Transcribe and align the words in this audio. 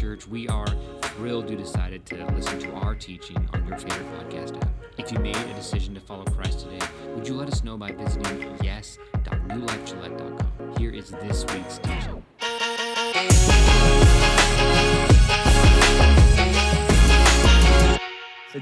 Church. 0.00 0.26
We 0.26 0.48
are 0.48 0.66
thrilled 1.02 1.50
you 1.50 1.56
decided 1.56 2.06
to 2.06 2.24
listen 2.32 2.58
to 2.60 2.72
our 2.72 2.94
teaching 2.94 3.36
on 3.52 3.68
your 3.68 3.76
favorite 3.76 4.10
podcast 4.14 4.56
app. 4.56 4.70
If 4.96 5.12
you 5.12 5.18
made 5.18 5.36
a 5.36 5.52
decision 5.52 5.92
to 5.92 6.00
follow 6.00 6.24
Christ 6.24 6.60
today, 6.60 6.78
would 7.14 7.28
you 7.28 7.34
let 7.34 7.48
us 7.48 7.62
know 7.62 7.76
by 7.76 7.92
visiting 7.92 8.56
yes.newlifegillette.com? 8.62 10.76
Here 10.78 10.90
is 10.90 11.10
this 11.10 11.44
week's 11.52 11.76
teaching. 11.80 12.24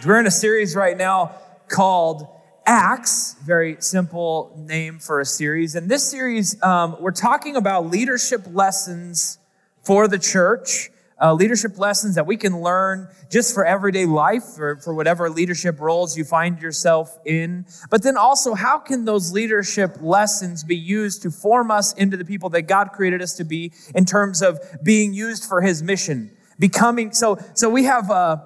We're 0.05 0.18
in 0.18 0.27
a 0.27 0.32
series 0.32 0.75
right 0.75 0.96
now 0.96 1.36
called 1.68 2.27
Acts, 2.66 3.36
very 3.45 3.77
simple 3.79 4.57
name 4.59 4.99
for 4.99 5.21
a 5.21 5.25
series. 5.25 5.77
And 5.77 5.89
this 5.89 6.02
series, 6.02 6.61
um, 6.64 6.96
we're 6.99 7.13
talking 7.13 7.55
about 7.55 7.89
leadership 7.89 8.43
lessons 8.50 9.39
for 9.85 10.08
the 10.08 10.18
church, 10.18 10.91
uh, 11.21 11.32
leadership 11.32 11.79
lessons 11.79 12.14
that 12.14 12.27
we 12.27 12.36
can 12.36 12.61
learn 12.61 13.08
just 13.31 13.54
for 13.54 13.64
everyday 13.64 14.07
life, 14.07 14.58
or 14.58 14.77
for 14.77 14.95
whatever 14.95 15.29
leadership 15.29 15.81
roles 15.81 16.17
you 16.17 16.25
find 16.25 16.61
yourself 16.61 17.18
in. 17.25 17.67
But 17.91 18.03
then 18.03 18.17
also, 18.17 18.54
how 18.54 18.79
can 18.79 19.04
those 19.04 19.32
leadership 19.32 19.96
lessons 20.00 20.64
be 20.64 20.77
used 20.77 21.22
to 21.22 21.31
form 21.31 21.71
us 21.71 21.93
into 21.94 22.17
the 22.17 22.25
people 22.25 22.50
that 22.50 22.63
God 22.63 22.93
created 22.93 23.21
us 23.22 23.35
to 23.35 23.44
be 23.44 23.72
in 23.94 24.04
terms 24.04 24.43
of 24.43 24.58
being 24.82 25.13
used 25.13 25.44
for 25.44 25.61
His 25.61 25.82
mission? 25.82 26.31
Becoming, 26.58 27.13
so, 27.13 27.39
so 27.55 27.69
we 27.69 27.85
have, 27.85 28.11
uh, 28.11 28.36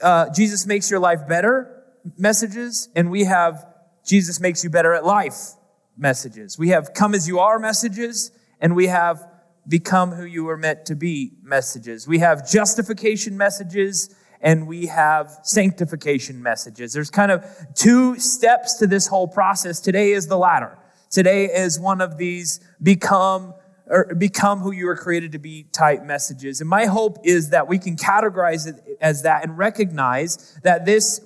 uh, 0.00 0.30
Jesus 0.34 0.66
makes 0.66 0.90
your 0.90 1.00
life 1.00 1.28
better 1.28 1.84
messages, 2.18 2.88
and 2.94 3.10
we 3.10 3.24
have 3.24 3.66
Jesus 4.04 4.40
makes 4.40 4.64
you 4.64 4.70
better 4.70 4.94
at 4.94 5.04
life 5.04 5.52
messages. 5.96 6.58
We 6.58 6.70
have 6.70 6.92
come 6.94 7.14
as 7.14 7.28
you 7.28 7.38
are 7.38 7.58
messages, 7.58 8.32
and 8.60 8.74
we 8.74 8.88
have 8.88 9.24
become 9.68 10.12
who 10.12 10.24
you 10.24 10.44
were 10.44 10.56
meant 10.56 10.86
to 10.86 10.94
be 10.94 11.32
messages. 11.42 12.06
We 12.08 12.18
have 12.18 12.48
justification 12.48 13.36
messages 13.36 14.14
and 14.40 14.66
we 14.66 14.86
have 14.86 15.38
sanctification 15.44 16.42
messages. 16.42 16.92
There's 16.92 17.10
kind 17.10 17.30
of 17.30 17.46
two 17.74 18.18
steps 18.18 18.78
to 18.78 18.86
this 18.86 19.06
whole 19.06 19.28
process. 19.28 19.80
Today 19.80 20.12
is 20.12 20.26
the 20.26 20.36
latter. 20.36 20.76
Today 21.10 21.44
is 21.44 21.78
one 21.78 22.00
of 22.00 22.18
these 22.18 22.60
become 22.82 23.54
or 23.86 24.14
become 24.14 24.60
who 24.60 24.72
you 24.72 24.86
were 24.86 24.96
created 24.96 25.32
to 25.32 25.38
be 25.38 25.64
type 25.64 26.02
messages. 26.02 26.60
And 26.60 26.70
my 26.70 26.86
hope 26.86 27.18
is 27.24 27.50
that 27.50 27.68
we 27.68 27.78
can 27.78 27.96
categorize 27.96 28.66
it 28.66 28.76
as 29.00 29.22
that 29.22 29.42
and 29.42 29.58
recognize 29.58 30.58
that 30.62 30.86
this 30.86 31.20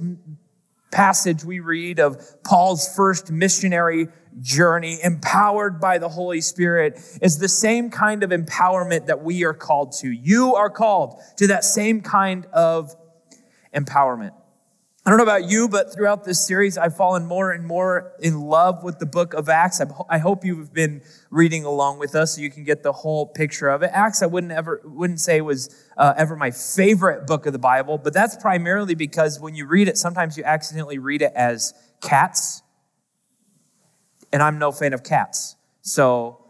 passage 0.90 1.44
we 1.44 1.60
read 1.60 2.00
of 2.00 2.42
Paul's 2.42 2.92
first 2.94 3.30
missionary 3.30 4.08
journey, 4.40 4.98
empowered 5.02 5.80
by 5.80 5.98
the 5.98 6.08
Holy 6.08 6.40
Spirit, 6.40 7.00
is 7.22 7.38
the 7.38 7.48
same 7.48 7.90
kind 7.90 8.22
of 8.22 8.30
empowerment 8.30 9.06
that 9.06 9.22
we 9.22 9.44
are 9.44 9.54
called 9.54 9.92
to. 10.00 10.10
You 10.10 10.54
are 10.54 10.70
called 10.70 11.20
to 11.36 11.46
that 11.48 11.64
same 11.64 12.00
kind 12.00 12.46
of 12.52 12.94
empowerment. 13.74 14.32
I 15.06 15.10
don't 15.10 15.18
know 15.18 15.22
about 15.22 15.48
you, 15.48 15.68
but 15.68 15.94
throughout 15.94 16.24
this 16.24 16.44
series, 16.44 16.76
I've 16.76 16.96
fallen 16.96 17.26
more 17.26 17.52
and 17.52 17.64
more 17.64 18.12
in 18.18 18.40
love 18.40 18.82
with 18.82 18.98
the 18.98 19.06
book 19.06 19.34
of 19.34 19.48
Acts. 19.48 19.80
I 20.10 20.18
hope 20.18 20.44
you've 20.44 20.72
been 20.72 21.00
reading 21.30 21.64
along 21.64 22.00
with 22.00 22.16
us 22.16 22.34
so 22.34 22.40
you 22.40 22.50
can 22.50 22.64
get 22.64 22.82
the 22.82 22.90
whole 22.90 23.24
picture 23.24 23.68
of 23.68 23.84
it. 23.84 23.90
Acts, 23.92 24.20
I 24.20 24.26
wouldn't 24.26 24.52
ever 24.52 24.80
wouldn't 24.84 25.20
say 25.20 25.40
was 25.40 25.72
uh, 25.96 26.14
ever 26.16 26.34
my 26.34 26.50
favorite 26.50 27.24
book 27.28 27.46
of 27.46 27.52
the 27.52 27.58
Bible, 27.60 27.98
but 27.98 28.14
that's 28.14 28.34
primarily 28.34 28.96
because 28.96 29.38
when 29.38 29.54
you 29.54 29.66
read 29.66 29.86
it, 29.86 29.96
sometimes 29.96 30.36
you 30.36 30.42
accidentally 30.42 30.98
read 30.98 31.22
it 31.22 31.32
as 31.36 31.72
cats, 32.02 32.64
and 34.36 34.42
I'm 34.42 34.58
no 34.58 34.70
fan 34.70 34.92
of 34.92 35.02
cats. 35.02 35.56
So, 35.80 36.44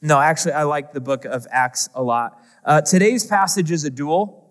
no, 0.00 0.20
actually, 0.20 0.52
I 0.52 0.62
like 0.62 0.92
the 0.92 1.00
book 1.00 1.24
of 1.24 1.44
Acts 1.50 1.88
a 1.92 2.04
lot. 2.04 2.40
Uh, 2.64 2.80
today's 2.80 3.26
passage 3.26 3.72
is 3.72 3.82
a 3.82 3.90
duel. 3.90 4.48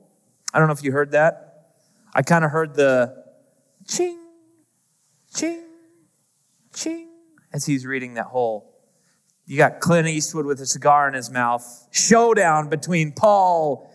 I 0.54 0.60
don't 0.60 0.68
know 0.68 0.74
if 0.74 0.84
you 0.84 0.92
heard 0.92 1.12
that. 1.12 1.70
I 2.14 2.22
kind 2.22 2.44
of 2.44 2.52
heard 2.52 2.76
the 2.76 3.24
ching, 3.88 4.20
ching, 5.34 5.64
ching 6.74 7.08
as 7.54 7.66
he's 7.66 7.86
reading 7.86 8.16
that 8.16 8.26
whole. 8.26 8.76
You 9.46 9.56
got 9.56 9.80
Clint 9.80 10.10
Eastwood 10.10 10.46
with 10.46 10.60
a 10.60 10.66
cigar 10.66 11.08
in 11.08 11.14
his 11.14 11.32
mouth. 11.32 11.88
Showdown 11.92 12.68
between 12.68 13.14
Paul 13.14 13.90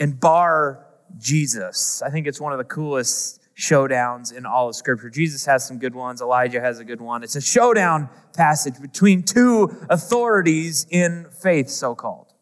and 0.00 0.18
Bar 0.18 0.84
Jesus. 1.16 2.02
I 2.02 2.10
think 2.10 2.26
it's 2.26 2.40
one 2.40 2.50
of 2.50 2.58
the 2.58 2.64
coolest 2.64 3.39
showdowns 3.60 4.34
in 4.34 4.46
all 4.46 4.68
of 4.68 4.74
Scripture. 4.74 5.10
Jesus 5.10 5.44
has 5.44 5.66
some 5.66 5.78
good 5.78 5.94
ones. 5.94 6.22
Elijah 6.22 6.60
has 6.60 6.78
a 6.78 6.84
good 6.84 7.00
one. 7.00 7.22
It's 7.22 7.36
a 7.36 7.40
showdown 7.40 8.08
passage 8.34 8.80
between 8.80 9.22
two 9.22 9.70
authorities 9.90 10.86
in 10.90 11.26
faith, 11.42 11.68
so 11.68 11.94
called. 11.94 12.32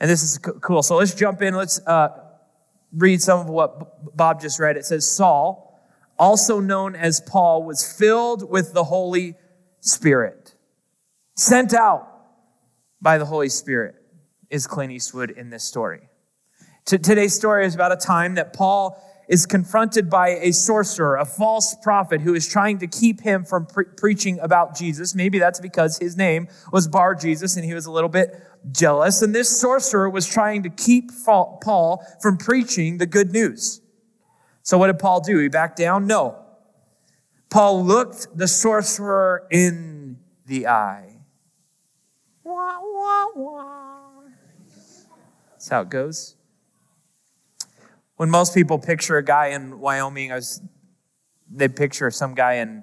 And 0.00 0.10
this 0.10 0.22
is 0.22 0.38
cool. 0.38 0.82
So 0.82 0.96
let's 0.96 1.14
jump 1.14 1.42
in. 1.42 1.54
Let's 1.54 1.80
uh, 1.86 2.08
read 2.92 3.20
some 3.20 3.40
of 3.40 3.48
what 3.48 4.16
Bob 4.16 4.40
just 4.40 4.58
read. 4.58 4.76
It 4.76 4.86
says, 4.86 5.10
Saul, 5.10 5.78
also 6.18 6.60
known 6.60 6.96
as 6.96 7.20
Paul, 7.20 7.62
was 7.62 7.92
filled 7.92 8.48
with 8.48 8.72
the 8.72 8.84
Holy 8.84 9.34
Spirit, 9.80 10.54
sent 11.36 11.74
out 11.74 12.08
by 13.02 13.18
the 13.18 13.26
Holy 13.26 13.50
Spirit, 13.50 13.96
is 14.48 14.66
Clint 14.66 14.92
Eastwood 14.92 15.30
in 15.30 15.50
this 15.50 15.62
story. 15.62 16.08
Today's 16.86 17.34
story 17.34 17.66
is 17.66 17.74
about 17.74 17.92
a 17.92 17.96
time 17.96 18.36
that 18.36 18.54
Paul 18.54 18.98
is 19.28 19.44
confronted 19.44 20.08
by 20.08 20.30
a 20.30 20.52
sorcerer, 20.52 21.16
a 21.16 21.24
false 21.24 21.76
prophet 21.82 22.22
who 22.22 22.34
is 22.34 22.48
trying 22.48 22.78
to 22.78 22.86
keep 22.86 23.20
him 23.20 23.44
from 23.44 23.66
pre- 23.66 23.84
preaching 23.84 24.40
about 24.40 24.74
Jesus. 24.76 25.14
Maybe 25.14 25.38
that's 25.38 25.60
because 25.60 25.98
his 25.98 26.16
name 26.16 26.48
was 26.72 26.88
Bar 26.88 27.14
Jesus 27.14 27.56
and 27.56 27.64
he 27.64 27.74
was 27.74 27.84
a 27.86 27.90
little 27.90 28.08
bit 28.08 28.42
jealous. 28.72 29.20
And 29.20 29.34
this 29.34 29.48
sorcerer 29.48 30.08
was 30.08 30.26
trying 30.26 30.62
to 30.62 30.70
keep 30.70 31.10
Paul 31.24 32.04
from 32.22 32.38
preaching 32.38 32.98
the 32.98 33.06
good 33.06 33.30
news. 33.30 33.82
So 34.62 34.78
what 34.78 34.86
did 34.86 34.98
Paul 34.98 35.20
do? 35.20 35.38
He 35.38 35.48
backed 35.48 35.76
down? 35.76 36.06
No. 36.06 36.44
Paul 37.50 37.84
looked 37.84 38.36
the 38.36 38.48
sorcerer 38.48 39.46
in 39.50 40.18
the 40.46 40.66
eye. 40.66 41.16
Wah, 42.44 42.78
wah, 42.82 43.26
wah. 43.34 44.22
That's 45.50 45.68
how 45.68 45.82
it 45.82 45.90
goes. 45.90 46.37
When 48.18 48.30
most 48.30 48.52
people 48.52 48.80
picture 48.80 49.16
a 49.16 49.22
guy 49.24 49.50
in 49.50 49.78
Wyoming, 49.78 50.32
was, 50.32 50.60
they 51.48 51.68
picture 51.68 52.10
some 52.10 52.34
guy 52.34 52.54
in 52.54 52.82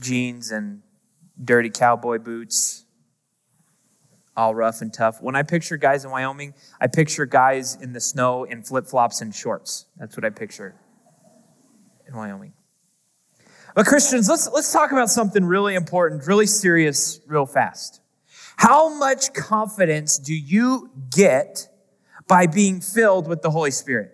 jeans 0.00 0.50
and 0.50 0.80
dirty 1.44 1.68
cowboy 1.68 2.18
boots, 2.18 2.86
all 4.34 4.54
rough 4.54 4.80
and 4.80 4.94
tough. 4.94 5.20
When 5.20 5.36
I 5.36 5.42
picture 5.42 5.76
guys 5.76 6.06
in 6.06 6.10
Wyoming, 6.10 6.54
I 6.80 6.86
picture 6.86 7.26
guys 7.26 7.76
in 7.78 7.92
the 7.92 8.00
snow 8.00 8.44
in 8.44 8.62
flip 8.62 8.86
flops 8.86 9.20
and 9.20 9.34
shorts. 9.34 9.84
That's 9.98 10.16
what 10.16 10.24
I 10.24 10.30
picture 10.30 10.74
in 12.08 12.16
Wyoming. 12.16 12.54
But 13.74 13.84
Christians, 13.84 14.26
let's, 14.26 14.50
let's 14.54 14.72
talk 14.72 14.90
about 14.90 15.10
something 15.10 15.44
really 15.44 15.74
important, 15.74 16.26
really 16.26 16.46
serious, 16.46 17.20
real 17.26 17.44
fast. 17.44 18.00
How 18.56 18.88
much 18.98 19.34
confidence 19.34 20.18
do 20.18 20.34
you 20.34 20.88
get 21.14 21.68
by 22.28 22.46
being 22.46 22.80
filled 22.80 23.28
with 23.28 23.42
the 23.42 23.50
Holy 23.50 23.70
Spirit. 23.70 24.12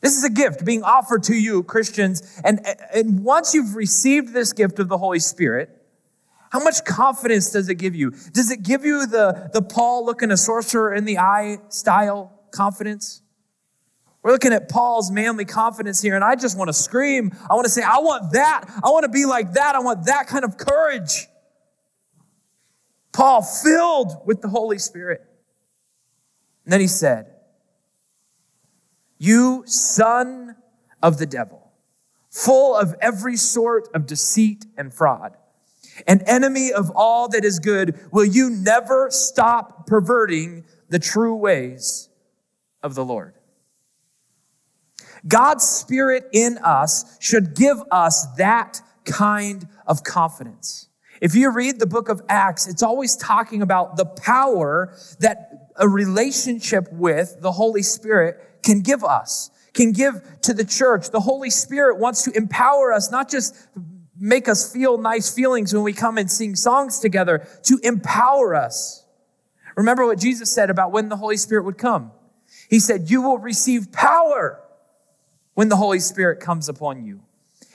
This 0.00 0.16
is 0.16 0.24
a 0.24 0.30
gift 0.30 0.64
being 0.64 0.82
offered 0.82 1.22
to 1.24 1.34
you, 1.34 1.62
Christians. 1.62 2.40
And, 2.44 2.60
and 2.94 3.24
once 3.24 3.54
you've 3.54 3.74
received 3.74 4.32
this 4.32 4.52
gift 4.52 4.78
of 4.78 4.88
the 4.88 4.98
Holy 4.98 5.18
Spirit, 5.18 5.70
how 6.50 6.62
much 6.62 6.84
confidence 6.84 7.50
does 7.50 7.68
it 7.68 7.76
give 7.76 7.94
you? 7.94 8.10
Does 8.32 8.50
it 8.50 8.62
give 8.62 8.84
you 8.84 9.06
the, 9.06 9.50
the 9.52 9.62
Paul 9.62 10.04
looking 10.04 10.30
a 10.30 10.36
sorcerer 10.36 10.94
in 10.94 11.04
the 11.04 11.18
eye 11.18 11.58
style 11.68 12.32
confidence? 12.50 13.22
We're 14.22 14.32
looking 14.32 14.52
at 14.52 14.68
Paul's 14.68 15.10
manly 15.10 15.44
confidence 15.44 16.02
here, 16.02 16.14
and 16.14 16.24
I 16.24 16.34
just 16.34 16.58
want 16.58 16.68
to 16.68 16.72
scream. 16.72 17.32
I 17.48 17.54
want 17.54 17.64
to 17.64 17.70
say, 17.70 17.82
I 17.82 17.98
want 17.98 18.32
that. 18.32 18.64
I 18.82 18.90
want 18.90 19.04
to 19.04 19.08
be 19.08 19.24
like 19.24 19.52
that. 19.52 19.74
I 19.74 19.78
want 19.78 20.06
that 20.06 20.26
kind 20.26 20.44
of 20.44 20.56
courage. 20.56 21.28
Paul 23.12 23.42
filled 23.42 24.26
with 24.26 24.42
the 24.42 24.48
Holy 24.48 24.78
Spirit. 24.78 25.22
And 26.66 26.72
then 26.72 26.80
he 26.80 26.88
said, 26.88 27.32
You 29.18 29.62
son 29.66 30.56
of 31.00 31.18
the 31.18 31.26
devil, 31.26 31.70
full 32.28 32.74
of 32.74 32.96
every 33.00 33.36
sort 33.36 33.88
of 33.94 34.04
deceit 34.04 34.66
and 34.76 34.92
fraud, 34.92 35.36
an 36.08 36.22
enemy 36.26 36.72
of 36.72 36.90
all 36.96 37.28
that 37.28 37.44
is 37.44 37.60
good, 37.60 37.98
will 38.10 38.24
you 38.24 38.50
never 38.50 39.08
stop 39.10 39.86
perverting 39.86 40.64
the 40.88 40.98
true 40.98 41.36
ways 41.36 42.08
of 42.82 42.96
the 42.96 43.04
Lord? 43.04 43.34
God's 45.26 45.64
Spirit 45.64 46.28
in 46.32 46.58
us 46.58 47.16
should 47.20 47.54
give 47.54 47.78
us 47.92 48.26
that 48.38 48.80
kind 49.04 49.68
of 49.86 50.02
confidence. 50.02 50.88
If 51.20 51.34
you 51.34 51.50
read 51.50 51.78
the 51.78 51.86
book 51.86 52.08
of 52.08 52.20
Acts, 52.28 52.66
it's 52.66 52.82
always 52.82 53.16
talking 53.16 53.62
about 53.62 53.96
the 53.96 54.04
power 54.04 54.94
that 55.20 55.55
a 55.78 55.88
relationship 55.88 56.88
with 56.92 57.36
the 57.40 57.52
Holy 57.52 57.82
Spirit 57.82 58.62
can 58.62 58.80
give 58.80 59.04
us, 59.04 59.50
can 59.72 59.92
give 59.92 60.22
to 60.42 60.54
the 60.54 60.64
church. 60.64 61.10
The 61.10 61.20
Holy 61.20 61.50
Spirit 61.50 61.98
wants 61.98 62.22
to 62.24 62.32
empower 62.32 62.92
us, 62.92 63.10
not 63.10 63.28
just 63.30 63.54
make 64.18 64.48
us 64.48 64.72
feel 64.72 64.98
nice 64.98 65.32
feelings 65.32 65.74
when 65.74 65.82
we 65.82 65.92
come 65.92 66.18
and 66.18 66.30
sing 66.30 66.56
songs 66.56 66.98
together, 66.98 67.46
to 67.64 67.78
empower 67.82 68.54
us. 68.54 69.04
Remember 69.76 70.06
what 70.06 70.18
Jesus 70.18 70.50
said 70.50 70.70
about 70.70 70.90
when 70.90 71.08
the 71.08 71.16
Holy 71.16 71.36
Spirit 71.36 71.64
would 71.64 71.78
come. 71.78 72.10
He 72.68 72.80
said, 72.80 73.10
You 73.10 73.22
will 73.22 73.38
receive 73.38 73.92
power 73.92 74.60
when 75.54 75.68
the 75.68 75.76
Holy 75.76 76.00
Spirit 76.00 76.40
comes 76.40 76.68
upon 76.68 77.04
you. 77.04 77.20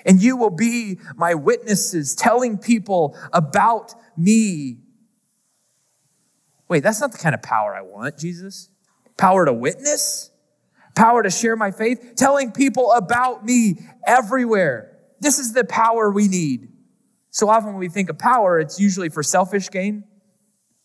And 0.05 0.21
you 0.21 0.35
will 0.35 0.49
be 0.49 0.99
my 1.15 1.35
witnesses, 1.35 2.15
telling 2.15 2.57
people 2.57 3.15
about 3.31 3.93
me. 4.17 4.77
Wait, 6.71 6.83
that's 6.83 7.01
not 7.01 7.11
the 7.11 7.17
kind 7.17 7.35
of 7.35 7.41
power 7.41 7.75
I 7.75 7.81
want, 7.81 8.17
Jesus. 8.17 8.69
Power 9.17 9.43
to 9.43 9.51
witness? 9.51 10.31
Power 10.95 11.21
to 11.21 11.29
share 11.29 11.57
my 11.57 11.69
faith? 11.69 12.13
Telling 12.15 12.53
people 12.53 12.93
about 12.93 13.43
me 13.43 13.79
everywhere. 14.07 14.97
This 15.19 15.37
is 15.37 15.51
the 15.51 15.65
power 15.65 16.09
we 16.09 16.29
need. 16.29 16.69
So 17.29 17.49
often 17.49 17.71
when 17.71 17.75
we 17.75 17.89
think 17.89 18.09
of 18.09 18.17
power, 18.17 18.57
it's 18.57 18.79
usually 18.79 19.09
for 19.09 19.21
selfish 19.21 19.69
gain. 19.69 20.05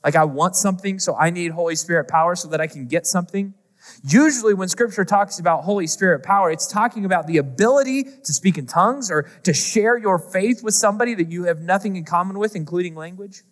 Like 0.02 0.16
I 0.16 0.24
want 0.24 0.56
something, 0.56 0.98
so 0.98 1.14
I 1.14 1.30
need 1.30 1.52
Holy 1.52 1.76
Spirit 1.76 2.08
power 2.08 2.34
so 2.34 2.48
that 2.48 2.60
I 2.60 2.66
can 2.66 2.88
get 2.88 3.06
something. 3.06 3.54
Usually, 4.02 4.54
when 4.54 4.66
scripture 4.66 5.04
talks 5.04 5.38
about 5.38 5.62
Holy 5.62 5.86
Spirit 5.86 6.24
power, 6.24 6.50
it's 6.50 6.66
talking 6.66 7.04
about 7.04 7.28
the 7.28 7.36
ability 7.36 8.02
to 8.02 8.32
speak 8.32 8.58
in 8.58 8.66
tongues 8.66 9.08
or 9.08 9.30
to 9.44 9.54
share 9.54 9.96
your 9.96 10.18
faith 10.18 10.64
with 10.64 10.74
somebody 10.74 11.14
that 11.14 11.30
you 11.30 11.44
have 11.44 11.60
nothing 11.60 11.94
in 11.94 12.04
common 12.04 12.40
with, 12.40 12.56
including 12.56 12.96
language. 12.96 13.44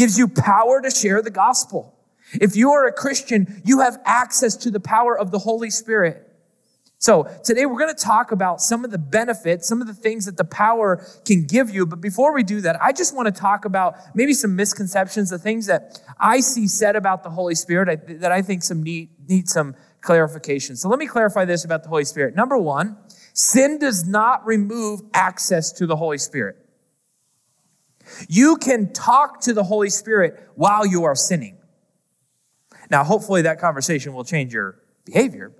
Gives 0.00 0.16
you 0.16 0.28
power 0.28 0.80
to 0.80 0.90
share 0.90 1.20
the 1.20 1.30
gospel. 1.30 1.94
If 2.32 2.56
you 2.56 2.70
are 2.70 2.86
a 2.86 2.92
Christian, 2.92 3.60
you 3.66 3.80
have 3.80 3.98
access 4.06 4.56
to 4.56 4.70
the 4.70 4.80
power 4.80 5.18
of 5.18 5.30
the 5.30 5.38
Holy 5.38 5.68
Spirit. 5.68 6.26
So 6.96 7.24
today 7.44 7.66
we're 7.66 7.78
going 7.78 7.94
to 7.94 8.02
talk 8.02 8.32
about 8.32 8.62
some 8.62 8.82
of 8.82 8.92
the 8.92 8.96
benefits, 8.96 9.68
some 9.68 9.82
of 9.82 9.86
the 9.86 9.92
things 9.92 10.24
that 10.24 10.38
the 10.38 10.44
power 10.44 11.04
can 11.26 11.46
give 11.46 11.68
you. 11.68 11.84
But 11.84 12.00
before 12.00 12.32
we 12.32 12.42
do 12.42 12.62
that, 12.62 12.82
I 12.82 12.92
just 12.92 13.14
want 13.14 13.26
to 13.26 13.38
talk 13.38 13.66
about 13.66 13.94
maybe 14.14 14.32
some 14.32 14.56
misconceptions, 14.56 15.28
the 15.28 15.38
things 15.38 15.66
that 15.66 16.00
I 16.18 16.40
see 16.40 16.66
said 16.66 16.96
about 16.96 17.22
the 17.22 17.28
Holy 17.28 17.54
Spirit 17.54 18.20
that 18.20 18.32
I 18.32 18.40
think 18.40 18.62
some 18.62 18.82
need, 18.82 19.10
need 19.28 19.50
some 19.50 19.76
clarification. 20.00 20.76
So 20.76 20.88
let 20.88 20.98
me 20.98 21.08
clarify 21.08 21.44
this 21.44 21.66
about 21.66 21.82
the 21.82 21.90
Holy 21.90 22.06
Spirit. 22.06 22.34
Number 22.34 22.56
one, 22.56 22.96
sin 23.34 23.76
does 23.78 24.08
not 24.08 24.46
remove 24.46 25.02
access 25.12 25.70
to 25.72 25.86
the 25.86 25.96
Holy 25.96 26.16
Spirit. 26.16 26.56
You 28.28 28.56
can 28.56 28.92
talk 28.92 29.40
to 29.42 29.52
the 29.52 29.64
Holy 29.64 29.90
Spirit 29.90 30.40
while 30.54 30.86
you 30.86 31.04
are 31.04 31.14
sinning. 31.14 31.58
Now, 32.90 33.04
hopefully 33.04 33.42
that 33.42 33.60
conversation 33.60 34.12
will 34.12 34.24
change 34.24 34.52
your 34.52 34.80
behavior, 35.04 35.52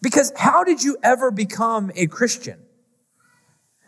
because 0.00 0.32
how 0.36 0.62
did 0.64 0.82
you 0.82 0.96
ever 1.02 1.30
become 1.30 1.90
a 1.96 2.06
Christian? 2.06 2.60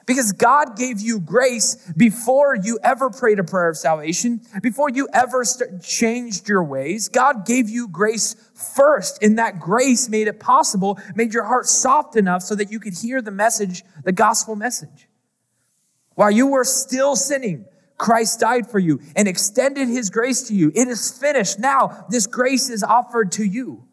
Because 0.06 0.32
God 0.32 0.76
gave 0.76 1.00
you 1.00 1.20
grace 1.20 1.76
before 1.96 2.56
you 2.56 2.80
ever 2.82 3.10
prayed 3.10 3.38
a 3.38 3.44
prayer 3.44 3.68
of 3.68 3.76
salvation, 3.76 4.40
before 4.60 4.90
you 4.90 5.08
ever 5.12 5.44
changed 5.84 6.48
your 6.48 6.64
ways. 6.64 7.08
God 7.08 7.46
gave 7.46 7.68
you 7.68 7.86
grace 7.86 8.34
first, 8.74 9.22
and 9.22 9.38
that 9.38 9.60
grace 9.60 10.08
made 10.08 10.26
it 10.26 10.40
possible, 10.40 10.98
made 11.14 11.32
your 11.32 11.44
heart 11.44 11.66
soft 11.66 12.16
enough 12.16 12.42
so 12.42 12.56
that 12.56 12.72
you 12.72 12.80
could 12.80 12.94
hear 12.94 13.22
the 13.22 13.30
message, 13.30 13.84
the 14.02 14.10
gospel 14.10 14.56
message. 14.56 15.06
While 16.20 16.32
you 16.32 16.48
were 16.48 16.64
still 16.64 17.16
sinning, 17.16 17.64
Christ 17.96 18.40
died 18.40 18.70
for 18.70 18.78
you 18.78 19.00
and 19.16 19.26
extended 19.26 19.88
his 19.88 20.10
grace 20.10 20.42
to 20.48 20.54
you. 20.54 20.70
It 20.74 20.86
is 20.86 21.18
finished. 21.18 21.58
Now, 21.58 22.04
this 22.10 22.26
grace 22.26 22.68
is 22.68 22.82
offered 22.82 23.32
to 23.32 23.42
you. 23.42 23.84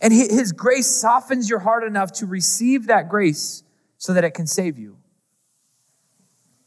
And 0.00 0.14
his 0.14 0.52
grace 0.52 0.86
softens 0.86 1.50
your 1.50 1.58
heart 1.58 1.84
enough 1.84 2.10
to 2.12 2.26
receive 2.26 2.86
that 2.86 3.10
grace 3.10 3.64
so 3.98 4.14
that 4.14 4.24
it 4.24 4.30
can 4.30 4.46
save 4.46 4.78
you. 4.78 4.96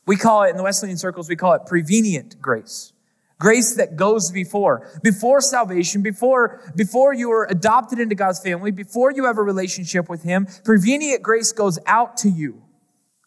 We 0.06 0.18
call 0.18 0.44
it, 0.44 0.52
in 0.52 0.58
the 0.58 0.62
Wesleyan 0.62 0.98
circles, 0.98 1.30
we 1.30 1.36
call 1.36 1.54
it 1.54 1.66
prevenient 1.66 2.40
grace. 2.40 2.94
Grace 3.40 3.78
that 3.78 3.96
goes 3.96 4.30
before. 4.30 5.00
Before 5.02 5.42
salvation, 5.42 6.04
before, 6.04 6.62
before 6.76 7.12
you 7.12 7.32
are 7.32 7.48
adopted 7.50 7.98
into 7.98 8.14
God's 8.14 8.40
family, 8.40 8.70
before 8.70 9.12
you 9.12 9.26
have 9.26 9.40
a 9.40 9.44
relationship 9.44 10.10
with 10.10 10.22
Him, 10.22 10.48
prevenient 10.64 11.24
grace 11.24 11.52
goes 11.54 11.80
out 11.88 12.18
to 12.18 12.30
you. 12.30 12.65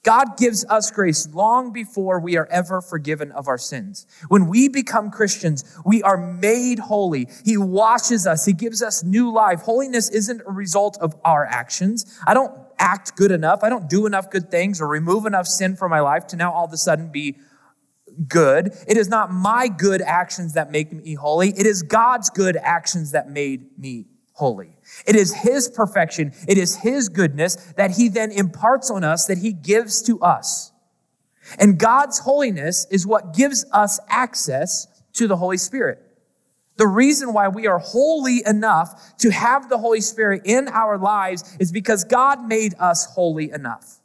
God 0.04 0.36
gives 0.36 0.64
us 0.66 0.90
grace 0.90 1.28
long 1.34 1.72
before 1.72 2.20
we 2.20 2.36
are 2.36 2.46
ever 2.50 2.80
forgiven 2.80 3.32
of 3.32 3.48
our 3.48 3.58
sins. 3.58 4.06
When 4.28 4.46
we 4.48 4.68
become 4.68 5.10
Christians, 5.10 5.64
we 5.84 6.02
are 6.02 6.16
made 6.16 6.78
holy. 6.78 7.28
He 7.44 7.56
washes 7.56 8.26
us. 8.26 8.44
He 8.44 8.52
gives 8.52 8.82
us 8.82 9.02
new 9.02 9.32
life. 9.32 9.60
Holiness 9.60 10.08
isn't 10.10 10.42
a 10.46 10.52
result 10.52 10.98
of 11.00 11.16
our 11.24 11.44
actions. 11.44 12.18
I 12.26 12.34
don't 12.34 12.52
act 12.78 13.16
good 13.16 13.32
enough. 13.32 13.60
I 13.62 13.68
don't 13.68 13.88
do 13.88 14.06
enough 14.06 14.30
good 14.30 14.50
things 14.50 14.80
or 14.80 14.86
remove 14.86 15.26
enough 15.26 15.46
sin 15.46 15.76
from 15.76 15.90
my 15.90 16.00
life 16.00 16.26
to 16.28 16.36
now 16.36 16.52
all 16.52 16.64
of 16.64 16.72
a 16.72 16.76
sudden 16.76 17.08
be 17.10 17.36
good. 18.26 18.72
It 18.86 18.96
is 18.96 19.08
not 19.08 19.30
my 19.32 19.68
good 19.68 20.02
actions 20.02 20.54
that 20.54 20.70
make 20.70 20.92
me 20.92 21.14
holy. 21.14 21.50
It 21.50 21.66
is 21.66 21.82
God's 21.82 22.30
good 22.30 22.56
actions 22.56 23.12
that 23.12 23.28
made 23.28 23.78
me 23.78 24.06
holy. 24.38 24.76
It 25.06 25.16
is 25.16 25.34
His 25.34 25.68
perfection, 25.68 26.32
it 26.46 26.56
is 26.56 26.76
His 26.76 27.08
goodness 27.08 27.56
that 27.76 27.92
He 27.92 28.08
then 28.08 28.30
imparts 28.30 28.90
on 28.90 29.04
us, 29.04 29.26
that 29.26 29.38
He 29.38 29.52
gives 29.52 30.00
to 30.02 30.20
us. 30.20 30.72
And 31.58 31.78
God's 31.78 32.20
holiness 32.20 32.86
is 32.90 33.06
what 33.06 33.34
gives 33.34 33.64
us 33.72 33.98
access 34.08 34.86
to 35.14 35.26
the 35.26 35.36
Holy 35.36 35.56
Spirit. 35.56 35.98
The 36.76 36.86
reason 36.86 37.32
why 37.32 37.48
we 37.48 37.66
are 37.66 37.78
holy 37.78 38.42
enough 38.46 39.16
to 39.18 39.30
have 39.30 39.68
the 39.68 39.78
Holy 39.78 40.00
Spirit 40.00 40.42
in 40.44 40.68
our 40.68 40.96
lives 40.96 41.56
is 41.58 41.72
because 41.72 42.04
God 42.04 42.46
made 42.46 42.74
us 42.78 43.06
holy 43.06 43.50
enough. 43.50 43.98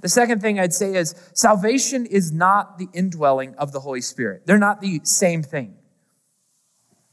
The 0.00 0.08
second 0.08 0.40
thing 0.40 0.60
I'd 0.60 0.72
say 0.72 0.94
is 0.94 1.16
salvation 1.34 2.06
is 2.06 2.30
not 2.30 2.78
the 2.78 2.86
indwelling 2.92 3.56
of 3.56 3.72
the 3.72 3.80
Holy 3.80 4.00
Spirit. 4.00 4.42
They're 4.46 4.58
not 4.58 4.80
the 4.80 5.00
same 5.02 5.42
thing. 5.42 5.74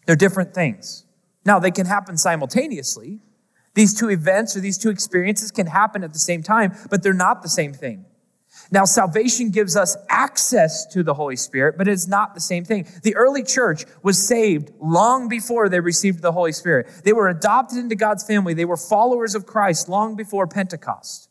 They're 0.06 0.16
different 0.16 0.54
things. 0.54 1.05
Now, 1.46 1.60
they 1.60 1.72
can 1.72 1.86
happen 1.86 2.18
simultaneously. 2.18 3.20
These 3.76 3.94
two 4.00 4.10
events 4.10 4.56
or 4.56 4.62
these 4.62 4.78
two 4.78 4.90
experiences 4.90 5.52
can 5.52 5.68
happen 5.68 6.04
at 6.04 6.14
the 6.14 6.20
same 6.20 6.42
time, 6.42 6.74
but 6.90 7.04
they're 7.04 7.14
not 7.14 7.44
the 7.44 7.50
same 7.50 7.74
thing. 7.74 8.06
Now, 8.72 8.86
salvation 8.86 9.52
gives 9.52 9.76
us 9.76 9.96
access 10.10 10.86
to 10.88 11.04
the 11.04 11.14
Holy 11.14 11.36
Spirit, 11.36 11.78
but 11.78 11.88
it's 11.88 12.08
not 12.08 12.34
the 12.34 12.40
same 12.40 12.66
thing. 12.66 12.88
The 13.04 13.16
early 13.16 13.44
church 13.44 13.86
was 14.02 14.18
saved 14.18 14.72
long 14.80 15.28
before 15.28 15.70
they 15.70 15.80
received 15.82 16.22
the 16.22 16.32
Holy 16.32 16.52
Spirit. 16.52 16.88
They 17.04 17.14
were 17.14 17.30
adopted 17.30 17.78
into 17.78 17.96
God's 17.96 18.24
family. 18.24 18.54
They 18.54 18.66
were 18.66 18.78
followers 18.78 19.36
of 19.36 19.46
Christ 19.46 19.88
long 19.88 20.16
before 20.16 20.48
Pentecost. 20.48 21.30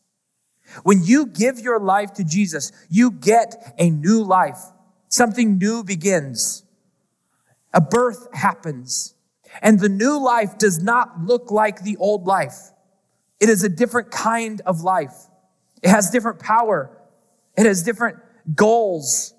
When 0.83 1.03
you 1.03 1.25
give 1.25 1.59
your 1.59 1.79
life 1.79 2.13
to 2.13 2.23
Jesus, 2.23 2.71
you 2.89 3.11
get 3.11 3.73
a 3.77 3.89
new 3.89 4.23
life. 4.23 4.59
Something 5.09 5.57
new 5.57 5.83
begins. 5.83 6.63
A 7.73 7.81
birth 7.81 8.27
happens. 8.33 9.14
And 9.61 9.79
the 9.79 9.89
new 9.89 10.21
life 10.21 10.57
does 10.57 10.81
not 10.81 11.23
look 11.23 11.51
like 11.51 11.83
the 11.83 11.97
old 11.97 12.25
life. 12.25 12.71
It 13.39 13.49
is 13.49 13.63
a 13.63 13.69
different 13.69 14.11
kind 14.11 14.61
of 14.65 14.81
life. 14.81 15.13
It 15.81 15.89
has 15.89 16.09
different 16.09 16.39
power. 16.39 16.89
It 17.57 17.65
has 17.65 17.83
different 17.83 18.17
goals. 18.53 19.33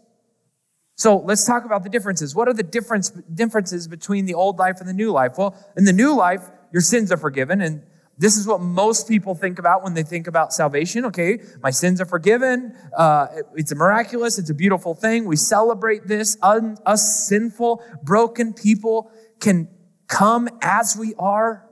So 0.96 1.18
let's 1.18 1.44
talk 1.44 1.64
about 1.64 1.82
the 1.82 1.90
differences. 1.90 2.35
What 2.35 2.49
are 2.49 2.54
the 2.54 2.62
difference, 2.62 3.11
differences 3.11 3.87
between 3.87 4.25
the 4.25 4.35
old 4.35 4.58
life 4.58 4.80
and 4.80 4.88
the 4.88 4.94
new 4.94 5.12
life? 5.12 5.32
Well, 5.37 5.54
in 5.76 5.85
the 5.85 5.92
new 5.92 6.14
life, 6.14 6.50
your 6.73 6.80
sins 6.80 7.12
are 7.12 7.16
forgiven. 7.16 7.61
And 7.61 7.82
this 8.18 8.38
is 8.38 8.46
what 8.46 8.61
most 8.61 9.06
people 9.06 9.35
think 9.35 9.58
about 9.58 9.82
when 9.85 9.92
they 9.92 10.02
think 10.02 10.26
about 10.26 10.54
salvation. 10.54 11.04
Okay, 11.06 11.38
my 11.62 11.70
sins 11.70 12.00
are 12.00 12.06
forgiven. 12.06 12.75
Uh, 12.96 13.26
it's 13.54 13.73
a 13.73 13.75
miraculous, 13.75 14.38
it's 14.38 14.49
a 14.49 14.54
beautiful 14.54 14.94
thing. 14.94 15.26
We 15.26 15.37
celebrate 15.37 16.06
this. 16.06 16.38
Un, 16.42 16.78
us 16.87 17.26
sinful, 17.28 17.82
broken 18.02 18.54
people 18.54 19.11
can 19.38 19.68
come 20.09 20.49
as 20.63 20.97
we 20.97 21.15
are 21.19 21.67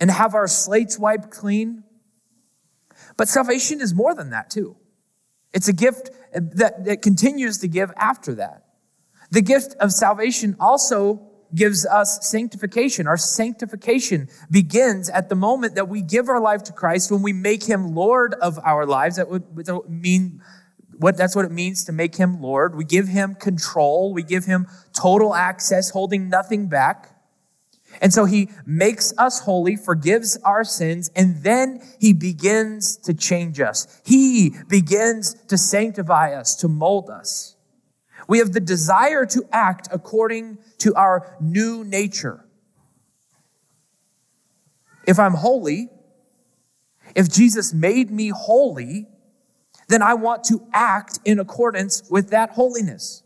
and 0.00 0.10
have 0.10 0.34
our 0.34 0.48
slates 0.48 0.98
wiped 0.98 1.30
clean. 1.30 1.84
But 3.16 3.28
salvation 3.28 3.80
is 3.80 3.94
more 3.94 4.14
than 4.14 4.30
that, 4.30 4.50
too. 4.50 4.76
It's 5.52 5.68
a 5.68 5.72
gift 5.72 6.10
that, 6.32 6.84
that 6.84 7.02
continues 7.02 7.58
to 7.58 7.68
give 7.68 7.92
after 7.96 8.34
that. 8.36 8.64
The 9.30 9.42
gift 9.42 9.74
of 9.80 9.92
salvation 9.92 10.56
also 10.58 11.28
gives 11.54 11.86
us 11.86 12.28
sanctification. 12.28 13.06
Our 13.06 13.16
sanctification 13.16 14.28
begins 14.50 15.10
at 15.10 15.28
the 15.28 15.34
moment 15.34 15.74
that 15.74 15.88
we 15.88 16.02
give 16.02 16.28
our 16.28 16.40
life 16.40 16.62
to 16.64 16.72
Christ, 16.72 17.10
when 17.10 17.22
we 17.22 17.32
make 17.32 17.64
him 17.64 17.94
Lord 17.94 18.34
of 18.34 18.58
our 18.64 18.86
lives. 18.86 19.16
That 19.16 19.28
would, 19.28 19.44
would 19.54 19.88
mean 19.88 20.40
what 20.98 21.16
that's 21.16 21.36
what 21.36 21.44
it 21.44 21.50
means 21.50 21.84
to 21.84 21.92
make 21.92 22.16
him 22.16 22.40
Lord. 22.40 22.74
We 22.74 22.84
give 22.84 23.08
him 23.08 23.34
control, 23.34 24.14
we 24.14 24.22
give 24.22 24.44
him 24.44 24.66
total 24.92 25.34
access, 25.34 25.90
holding 25.90 26.28
nothing 26.28 26.68
back. 26.68 27.11
And 28.00 28.12
so 28.12 28.24
he 28.24 28.48
makes 28.66 29.12
us 29.18 29.40
holy, 29.40 29.76
forgives 29.76 30.36
our 30.44 30.64
sins, 30.64 31.10
and 31.14 31.42
then 31.42 31.82
he 32.00 32.12
begins 32.12 32.96
to 32.98 33.14
change 33.14 33.60
us. 33.60 34.00
He 34.04 34.54
begins 34.68 35.34
to 35.48 35.58
sanctify 35.58 36.32
us, 36.34 36.56
to 36.56 36.68
mold 36.68 37.10
us. 37.10 37.56
We 38.28 38.38
have 38.38 38.52
the 38.52 38.60
desire 38.60 39.26
to 39.26 39.44
act 39.52 39.88
according 39.92 40.58
to 40.78 40.94
our 40.94 41.36
new 41.40 41.84
nature. 41.84 42.44
If 45.06 45.18
I'm 45.18 45.34
holy, 45.34 45.90
if 47.14 47.30
Jesus 47.30 47.74
made 47.74 48.10
me 48.10 48.28
holy, 48.28 49.08
then 49.88 50.02
I 50.02 50.14
want 50.14 50.44
to 50.44 50.66
act 50.72 51.18
in 51.24 51.38
accordance 51.38 52.08
with 52.08 52.30
that 52.30 52.50
holiness. 52.50 53.22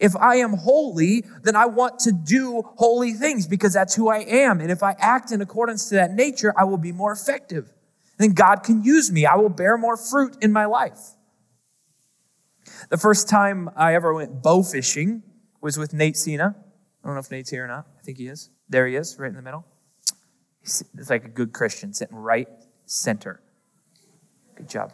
If 0.00 0.16
I 0.16 0.36
am 0.36 0.54
holy, 0.54 1.24
then 1.42 1.56
I 1.56 1.66
want 1.66 1.98
to 2.00 2.12
do 2.12 2.62
holy 2.76 3.12
things 3.12 3.46
because 3.46 3.72
that's 3.72 3.94
who 3.94 4.08
I 4.08 4.18
am. 4.18 4.60
And 4.60 4.70
if 4.70 4.82
I 4.82 4.94
act 4.98 5.30
in 5.30 5.40
accordance 5.40 5.88
to 5.90 5.94
that 5.96 6.12
nature, 6.12 6.54
I 6.56 6.64
will 6.64 6.78
be 6.78 6.92
more 6.92 7.12
effective. 7.12 7.72
Then 8.18 8.32
God 8.32 8.62
can 8.62 8.82
use 8.82 9.12
me. 9.12 9.26
I 9.26 9.36
will 9.36 9.48
bear 9.48 9.76
more 9.76 9.96
fruit 9.96 10.36
in 10.40 10.52
my 10.52 10.64
life. 10.64 11.00
The 12.88 12.96
first 12.96 13.28
time 13.28 13.70
I 13.76 13.94
ever 13.94 14.12
went 14.14 14.42
bow 14.42 14.62
fishing 14.62 15.22
was 15.60 15.78
with 15.78 15.92
Nate 15.92 16.16
Cena. 16.16 16.56
I 17.02 17.06
don't 17.06 17.14
know 17.14 17.20
if 17.20 17.30
Nate's 17.30 17.50
here 17.50 17.64
or 17.64 17.68
not. 17.68 17.86
I 17.98 18.02
think 18.02 18.18
he 18.18 18.28
is. 18.28 18.50
There 18.68 18.86
he 18.86 18.96
is, 18.96 19.18
right 19.18 19.28
in 19.28 19.36
the 19.36 19.42
middle. 19.42 19.66
He's 20.60 20.82
like 21.10 21.24
a 21.24 21.28
good 21.28 21.52
Christian, 21.52 21.92
sitting 21.92 22.16
right 22.16 22.48
center. 22.86 23.40
Good 24.54 24.68
job. 24.68 24.92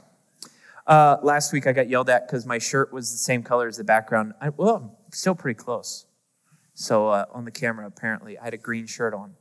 Uh, 0.91 1.19
last 1.23 1.53
week 1.53 1.69
I 1.69 1.73
got 1.73 1.89
yelled 1.89 2.11
at 2.11 2.27
because 2.27 2.45
my 2.45 2.59
shirt 2.59 2.93
was 2.93 3.13
the 3.13 3.17
same 3.17 3.45
color 3.45 3.69
as 3.69 3.77
the 3.77 3.85
background. 3.85 4.35
I, 4.41 4.49
well, 4.49 4.75
I'm 5.07 5.13
still 5.13 5.37
pretty 5.37 5.57
close. 5.57 6.07
So 6.75 7.07
uh, 7.07 7.27
on 7.33 7.45
the 7.45 7.53
camera, 7.53 7.87
apparently, 7.87 8.37
I 8.37 8.43
had 8.43 8.55
a 8.55 8.59
green 8.59 8.87
shirt 8.87 9.15
on, 9.15 9.37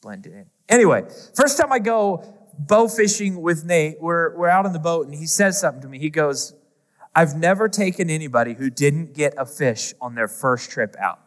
blended 0.00 0.32
in. 0.32 0.46
Anyway, 0.66 1.04
first 1.34 1.58
time 1.58 1.70
I 1.70 1.78
go 1.78 2.24
bow 2.58 2.88
fishing 2.88 3.42
with 3.42 3.66
Nate, 3.66 4.00
we're, 4.00 4.34
we're 4.34 4.48
out 4.48 4.64
on 4.64 4.72
the 4.72 4.78
boat, 4.78 5.06
and 5.06 5.14
he 5.14 5.26
says 5.26 5.60
something 5.60 5.82
to 5.82 5.88
me. 5.88 5.98
He 5.98 6.08
goes, 6.08 6.54
I've 7.14 7.36
never 7.36 7.68
taken 7.68 8.08
anybody 8.08 8.54
who 8.54 8.70
didn't 8.70 9.12
get 9.12 9.34
a 9.36 9.44
fish 9.44 9.92
on 10.00 10.14
their 10.14 10.28
first 10.28 10.70
trip 10.70 10.96
out. 10.98 11.20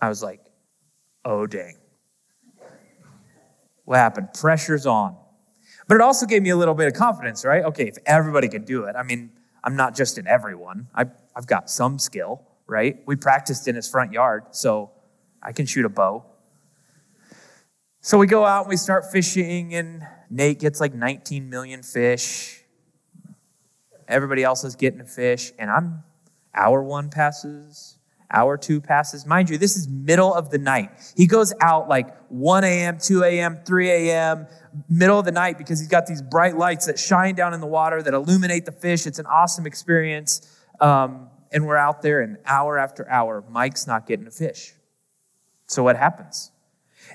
I 0.00 0.08
was 0.08 0.22
like, 0.22 0.40
oh, 1.24 1.44
dang. 1.48 1.76
What 3.84 3.96
happened? 3.96 4.28
Pressure's 4.32 4.86
on. 4.86 5.16
But 5.88 5.96
it 5.96 6.00
also 6.02 6.26
gave 6.26 6.42
me 6.42 6.50
a 6.50 6.56
little 6.56 6.74
bit 6.74 6.86
of 6.86 6.92
confidence, 6.92 7.44
right? 7.44 7.64
Okay, 7.64 7.88
if 7.88 7.96
everybody 8.04 8.48
can 8.48 8.64
do 8.64 8.84
it, 8.84 8.94
I 8.94 9.02
mean, 9.02 9.30
I'm 9.64 9.74
not 9.74 9.96
just 9.96 10.18
in 10.18 10.26
everyone. 10.26 10.88
I've, 10.94 11.10
I've 11.34 11.46
got 11.46 11.70
some 11.70 11.98
skill, 11.98 12.42
right? 12.66 12.98
We 13.06 13.16
practiced 13.16 13.66
in 13.66 13.74
his 13.74 13.88
front 13.88 14.12
yard, 14.12 14.44
so 14.50 14.90
I 15.42 15.52
can 15.52 15.64
shoot 15.64 15.86
a 15.86 15.88
bow. 15.88 16.24
So 18.02 18.18
we 18.18 18.26
go 18.26 18.44
out 18.44 18.62
and 18.62 18.68
we 18.68 18.76
start 18.76 19.10
fishing, 19.10 19.74
and 19.74 20.06
Nate 20.30 20.60
gets 20.60 20.78
like 20.78 20.94
19 20.94 21.48
million 21.48 21.82
fish. 21.82 22.62
Everybody 24.06 24.44
else 24.44 24.64
is 24.64 24.76
getting 24.76 25.00
a 25.00 25.06
fish, 25.06 25.52
and 25.58 25.70
I'm 25.70 26.02
hour 26.54 26.82
one 26.82 27.08
passes, 27.08 27.97
hour 28.30 28.56
two 28.56 28.80
passes. 28.80 29.26
Mind 29.26 29.48
you, 29.48 29.58
this 29.58 29.76
is 29.76 29.88
middle 29.88 30.32
of 30.34 30.50
the 30.50 30.58
night. 30.58 30.90
He 31.16 31.26
goes 31.26 31.52
out 31.60 31.88
like 31.88 32.14
1 32.28 32.64
a.m., 32.64 32.98
2 32.98 33.24
a.m., 33.24 33.58
3 33.64 33.90
a.m., 33.90 34.46
middle 34.88 35.18
of 35.18 35.24
the 35.24 35.32
night 35.32 35.56
because 35.58 35.78
he's 35.78 35.88
got 35.88 36.06
these 36.06 36.22
bright 36.22 36.56
lights 36.56 36.86
that 36.86 36.98
shine 36.98 37.34
down 37.34 37.54
in 37.54 37.60
the 37.60 37.66
water 37.66 38.02
that 38.02 38.12
illuminate 38.14 38.66
the 38.66 38.72
fish. 38.72 39.06
It's 39.06 39.18
an 39.18 39.26
awesome 39.26 39.66
experience. 39.66 40.54
Um, 40.80 41.30
and 41.50 41.66
we're 41.66 41.76
out 41.76 42.02
there, 42.02 42.20
and 42.20 42.36
hour 42.44 42.78
after 42.78 43.08
hour, 43.08 43.42
Mike's 43.48 43.86
not 43.86 44.06
getting 44.06 44.26
a 44.26 44.30
fish. 44.30 44.74
So 45.66 45.82
what 45.82 45.96
happens? 45.96 46.50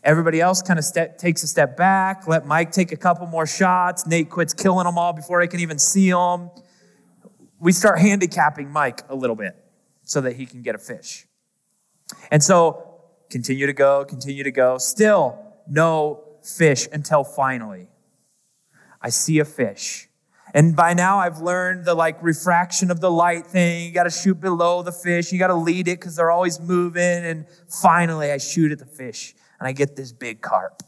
Everybody 0.03 0.41
else 0.41 0.63
kind 0.63 0.79
of 0.79 0.85
takes 1.17 1.43
a 1.43 1.47
step 1.47 1.77
back, 1.77 2.27
let 2.27 2.47
Mike 2.47 2.71
take 2.71 2.91
a 2.91 2.95
couple 2.95 3.27
more 3.27 3.45
shots. 3.45 4.07
Nate 4.07 4.31
quits 4.31 4.53
killing 4.53 4.85
them 4.85 4.97
all 4.97 5.13
before 5.13 5.39
I 5.41 5.45
can 5.45 5.59
even 5.59 5.77
see 5.77 6.09
them. 6.09 6.49
We 7.59 7.71
start 7.71 7.99
handicapping 7.99 8.71
Mike 8.71 9.01
a 9.07 9.15
little 9.15 9.35
bit 9.35 9.55
so 10.03 10.21
that 10.21 10.35
he 10.35 10.45
can 10.45 10.61
get 10.61 10.75
a 10.75 10.77
fish. 10.77 11.25
And 12.31 12.43
so 12.43 13.01
continue 13.29 13.65
to 13.65 13.73
go, 13.73 14.05
continue 14.05 14.43
to 14.43 14.51
go. 14.51 14.77
Still 14.77 15.39
no 15.67 16.23
fish 16.43 16.87
until 16.91 17.23
finally 17.23 17.87
I 19.01 19.09
see 19.09 19.39
a 19.39 19.45
fish. 19.45 20.07
And 20.53 20.75
by 20.75 20.93
now 20.93 21.17
I've 21.17 21.39
learned 21.39 21.85
the 21.85 21.95
like 21.95 22.21
refraction 22.21 22.91
of 22.91 23.01
the 23.01 23.09
light 23.09 23.47
thing. 23.47 23.87
You 23.87 23.91
got 23.91 24.03
to 24.03 24.11
shoot 24.11 24.39
below 24.39 24.83
the 24.83 24.91
fish. 24.91 25.31
You 25.31 25.39
got 25.39 25.47
to 25.47 25.55
lead 25.55 25.87
it 25.87 25.99
because 25.99 26.15
they're 26.15 26.31
always 26.31 26.59
moving. 26.59 27.01
And 27.01 27.45
finally 27.67 28.31
I 28.31 28.37
shoot 28.37 28.71
at 28.71 28.79
the 28.79 28.85
fish 28.85 29.33
and 29.59 29.67
I 29.67 29.71
get 29.71 29.95
this 29.95 30.11
big 30.11 30.41
carp. 30.41 30.83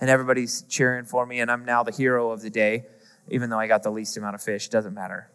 And 0.00 0.10
everybody's 0.10 0.62
cheering 0.62 1.04
for 1.04 1.24
me 1.24 1.40
and 1.40 1.50
I'm 1.50 1.64
now 1.64 1.82
the 1.84 1.92
hero 1.92 2.30
of 2.30 2.42
the 2.42 2.50
day, 2.50 2.86
even 3.28 3.50
though 3.50 3.58
I 3.58 3.66
got 3.66 3.82
the 3.82 3.90
least 3.90 4.16
amount 4.16 4.34
of 4.34 4.42
fish. 4.42 4.68
Doesn't 4.68 4.94
matter. 4.94 5.30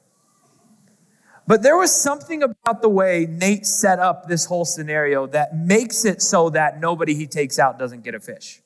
But 1.51 1.63
there 1.63 1.75
was 1.75 1.93
something 1.93 2.43
about 2.43 2.81
the 2.81 2.88
way 2.88 3.27
Nate 3.29 3.65
set 3.65 4.00
up 4.00 4.29
this 4.29 4.46
whole 4.46 4.63
scenario 4.63 5.27
that 5.27 5.53
makes 5.53 6.05
it 6.05 6.22
so 6.22 6.50
that 6.51 6.79
nobody 6.79 7.13
he 7.13 7.27
takes 7.27 7.60
out 7.60 7.77
doesn't 7.77 8.05
get 8.05 8.15
a 8.15 8.22
fish. 8.22 8.62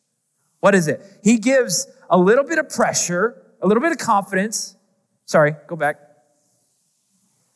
What 0.60 0.76
is 0.76 0.88
it? 0.88 1.02
He 1.24 1.40
gives 1.40 1.88
a 2.12 2.18
little 2.20 2.44
bit 2.44 2.60
of 2.60 2.70
pressure, 2.70 3.42
a 3.60 3.66
little 3.66 3.82
bit 3.82 3.92
of 3.92 3.98
confidence. 3.98 4.76
Sorry, 5.26 5.56
go 5.66 5.76
back. 5.76 6.00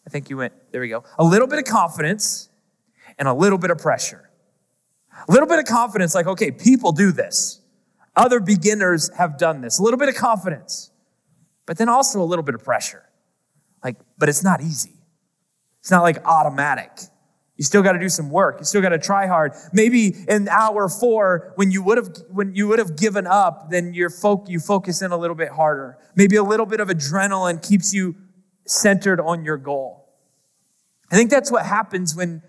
I 0.08 0.10
think 0.10 0.32
you 0.32 0.38
went, 0.38 0.54
there 0.72 0.82
we 0.82 0.90
go. 0.90 1.04
A 1.20 1.24
little 1.24 1.46
bit 1.46 1.60
of 1.60 1.66
confidence 1.66 2.50
and 3.20 3.28
a 3.28 3.34
little 3.36 3.60
bit 3.60 3.70
of 3.70 3.78
pressure. 3.78 4.32
A 5.28 5.32
little 5.32 5.48
bit 5.48 5.60
of 5.60 5.66
confidence, 5.66 6.16
like, 6.16 6.26
okay, 6.26 6.50
people 6.50 6.92
do 6.92 7.12
this. 7.12 7.62
Other 8.16 8.40
beginners 8.40 9.12
have 9.16 9.38
done 9.38 9.62
this. 9.62 9.78
A 9.78 9.84
little 9.84 10.00
bit 10.00 10.10
of 10.10 10.16
confidence, 10.16 10.90
but 11.68 11.78
then 11.78 11.88
also 11.88 12.20
a 12.20 12.26
little 12.26 12.42
bit 12.42 12.56
of 12.56 12.64
pressure. 12.64 13.04
Like, 13.84 13.98
but 14.18 14.28
it's 14.28 14.44
not 14.44 14.62
easy. 14.62 14.96
It's 15.80 15.92
not 15.92 16.02
like 16.02 16.24
automatic. 16.26 16.92
You 17.60 17.66
still 17.66 17.84
got 17.84 17.92
to 17.92 18.00
do 18.00 18.08
some 18.08 18.30
work. 18.30 18.56
You 18.60 18.66
still 18.66 18.82
got 18.82 18.90
to 18.90 18.98
try 18.98 19.28
hard. 19.28 19.52
Maybe 19.74 20.16
in 20.30 20.48
hour 20.48 20.88
four, 20.88 21.52
when 21.56 21.72
you 21.72 21.84
would 21.84 21.98
have 21.98 22.10
when 22.30 22.56
you 22.56 22.70
would 22.70 22.80
have 22.80 22.96
given 22.96 23.28
up, 23.28 23.70
then 23.70 23.94
your 23.94 24.10
folk 24.10 24.48
you 24.48 24.62
focus 24.62 25.02
in 25.02 25.12
a 25.12 25.18
little 25.18 25.36
bit 25.36 25.50
harder. 25.50 25.98
Maybe 26.16 26.38
a 26.38 26.44
little 26.44 26.66
bit 26.66 26.80
of 26.80 26.88
adrenaline 26.88 27.62
keeps 27.62 27.94
you 27.94 28.16
centered 28.66 29.20
on 29.20 29.44
your 29.44 29.58
goal. 29.58 30.08
I 31.12 31.18
think 31.18 31.30
that's 31.30 31.52
what 31.52 31.66
happens 31.66 32.16
when 32.16 32.44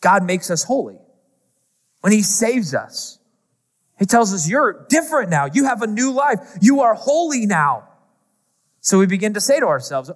God 0.00 0.24
makes 0.24 0.50
us 0.50 0.64
holy. 0.64 0.98
When 2.00 2.12
He 2.12 2.22
saves 2.22 2.72
us, 2.72 3.18
He 3.98 4.06
tells 4.06 4.32
us, 4.32 4.48
"You're 4.48 4.86
different 4.88 5.28
now. 5.28 5.48
You 5.52 5.64
have 5.64 5.82
a 5.82 5.86
new 5.86 6.12
life. 6.12 6.56
You 6.62 6.80
are 6.80 6.94
holy 6.94 7.44
now." 7.44 7.88
So 8.80 8.98
we 8.98 9.04
begin 9.04 9.34
to 9.34 9.40
say 9.40 9.60
to 9.60 9.66
ourselves, 9.66 10.10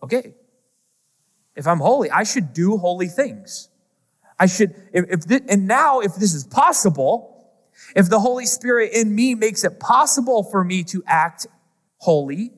"Okay, 0.00 0.36
if 1.56 1.66
I'm 1.66 1.78
holy, 1.78 2.10
I 2.10 2.24
should 2.24 2.52
do 2.52 2.76
holy 2.76 3.08
things. 3.08 3.68
I 4.38 4.46
should, 4.46 4.74
if, 4.92 5.04
if 5.08 5.20
this, 5.26 5.42
and 5.48 5.66
now 5.66 6.00
if 6.00 6.16
this 6.16 6.34
is 6.34 6.44
possible, 6.44 7.30
if 7.94 8.08
the 8.08 8.20
Holy 8.20 8.46
Spirit 8.46 8.92
in 8.92 9.14
me 9.14 9.34
makes 9.34 9.64
it 9.64 9.78
possible 9.78 10.42
for 10.42 10.64
me 10.64 10.82
to 10.84 11.02
act 11.06 11.46
holy, 11.98 12.52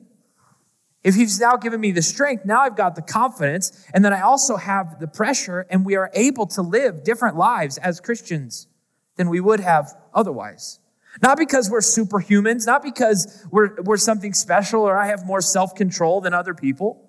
if 1.03 1.15
He's 1.15 1.39
now 1.39 1.55
given 1.55 1.79
me 1.79 1.91
the 1.91 2.01
strength, 2.01 2.45
now 2.45 2.61
I've 2.61 2.75
got 2.75 2.95
the 2.95 3.01
confidence, 3.01 3.85
and 3.93 4.03
then 4.03 4.13
I 4.13 4.21
also 4.21 4.57
have 4.57 4.99
the 4.99 5.07
pressure, 5.07 5.65
and 5.69 5.85
we 5.85 5.95
are 5.95 6.09
able 6.13 6.47
to 6.47 6.61
live 6.61 7.03
different 7.03 7.37
lives 7.37 7.77
as 7.77 7.99
Christians 7.99 8.67
than 9.15 9.29
we 9.29 9.39
would 9.39 9.59
have 9.59 9.95
otherwise. 10.13 10.79
Not 11.21 11.37
because 11.37 11.69
we're 11.69 11.79
superhumans, 11.79 12.65
not 12.65 12.83
because 12.83 13.45
we're, 13.51 13.81
we're 13.81 13.97
something 13.97 14.33
special 14.33 14.81
or 14.81 14.97
I 14.97 15.07
have 15.07 15.25
more 15.25 15.41
self 15.41 15.73
control 15.73 16.21
than 16.21 16.33
other 16.33 16.53
people 16.53 17.06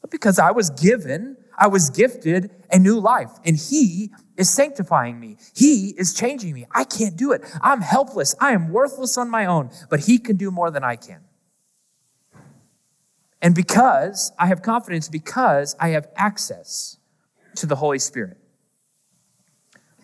but 0.00 0.10
because 0.10 0.38
I 0.38 0.50
was 0.50 0.70
given, 0.70 1.36
I 1.58 1.68
was 1.68 1.90
gifted 1.90 2.50
a 2.70 2.78
new 2.78 2.98
life, 2.98 3.30
and 3.44 3.56
He 3.56 4.12
is 4.36 4.50
sanctifying 4.50 5.18
me. 5.18 5.36
He 5.54 5.94
is 5.96 6.14
changing 6.14 6.52
me. 6.52 6.66
I 6.74 6.84
can't 6.84 7.16
do 7.16 7.32
it. 7.32 7.42
I'm 7.62 7.80
helpless. 7.80 8.34
I 8.40 8.52
am 8.52 8.70
worthless 8.70 9.16
on 9.16 9.30
my 9.30 9.46
own, 9.46 9.70
but 9.90 10.00
He 10.00 10.18
can 10.18 10.36
do 10.36 10.50
more 10.50 10.70
than 10.70 10.84
I 10.84 10.96
can. 10.96 11.20
And 13.42 13.54
because 13.54 14.32
I 14.38 14.46
have 14.46 14.62
confidence, 14.62 15.08
because 15.08 15.76
I 15.78 15.90
have 15.90 16.08
access 16.16 16.98
to 17.56 17.66
the 17.66 17.76
Holy 17.76 17.98
Spirit. 17.98 18.38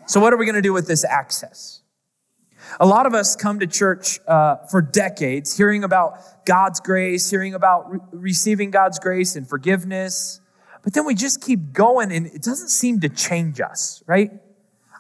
So, 0.07 0.21
what 0.21 0.33
are 0.33 0.37
we 0.37 0.47
going 0.47 0.57
to 0.57 0.63
do 0.63 0.73
with 0.73 0.87
this 0.87 1.05
access? 1.05 1.82
A 2.81 2.87
lot 2.87 3.07
of 3.07 3.15
us 3.15 3.37
come 3.37 3.61
to 3.61 3.67
church 3.67 4.21
uh, 4.27 4.57
for 4.71 4.83
decades 4.83 5.57
hearing 5.57 5.85
about 5.85 6.45
God's 6.45 6.81
grace, 6.81 7.31
hearing 7.31 7.55
about 7.55 7.91
re- 7.91 8.01
receiving 8.13 8.71
God's 8.71 8.99
grace 8.99 9.37
and 9.37 9.49
forgiveness, 9.49 10.41
but 10.83 10.95
then 10.95 11.05
we 11.07 11.15
just 11.15 11.41
keep 11.41 11.73
going 11.73 12.13
and 12.13 12.27
it 12.27 12.43
doesn't 12.43 12.69
seem 12.69 13.01
to 13.01 13.09
change 13.09 13.61
us, 13.61 14.03
right? 14.07 14.33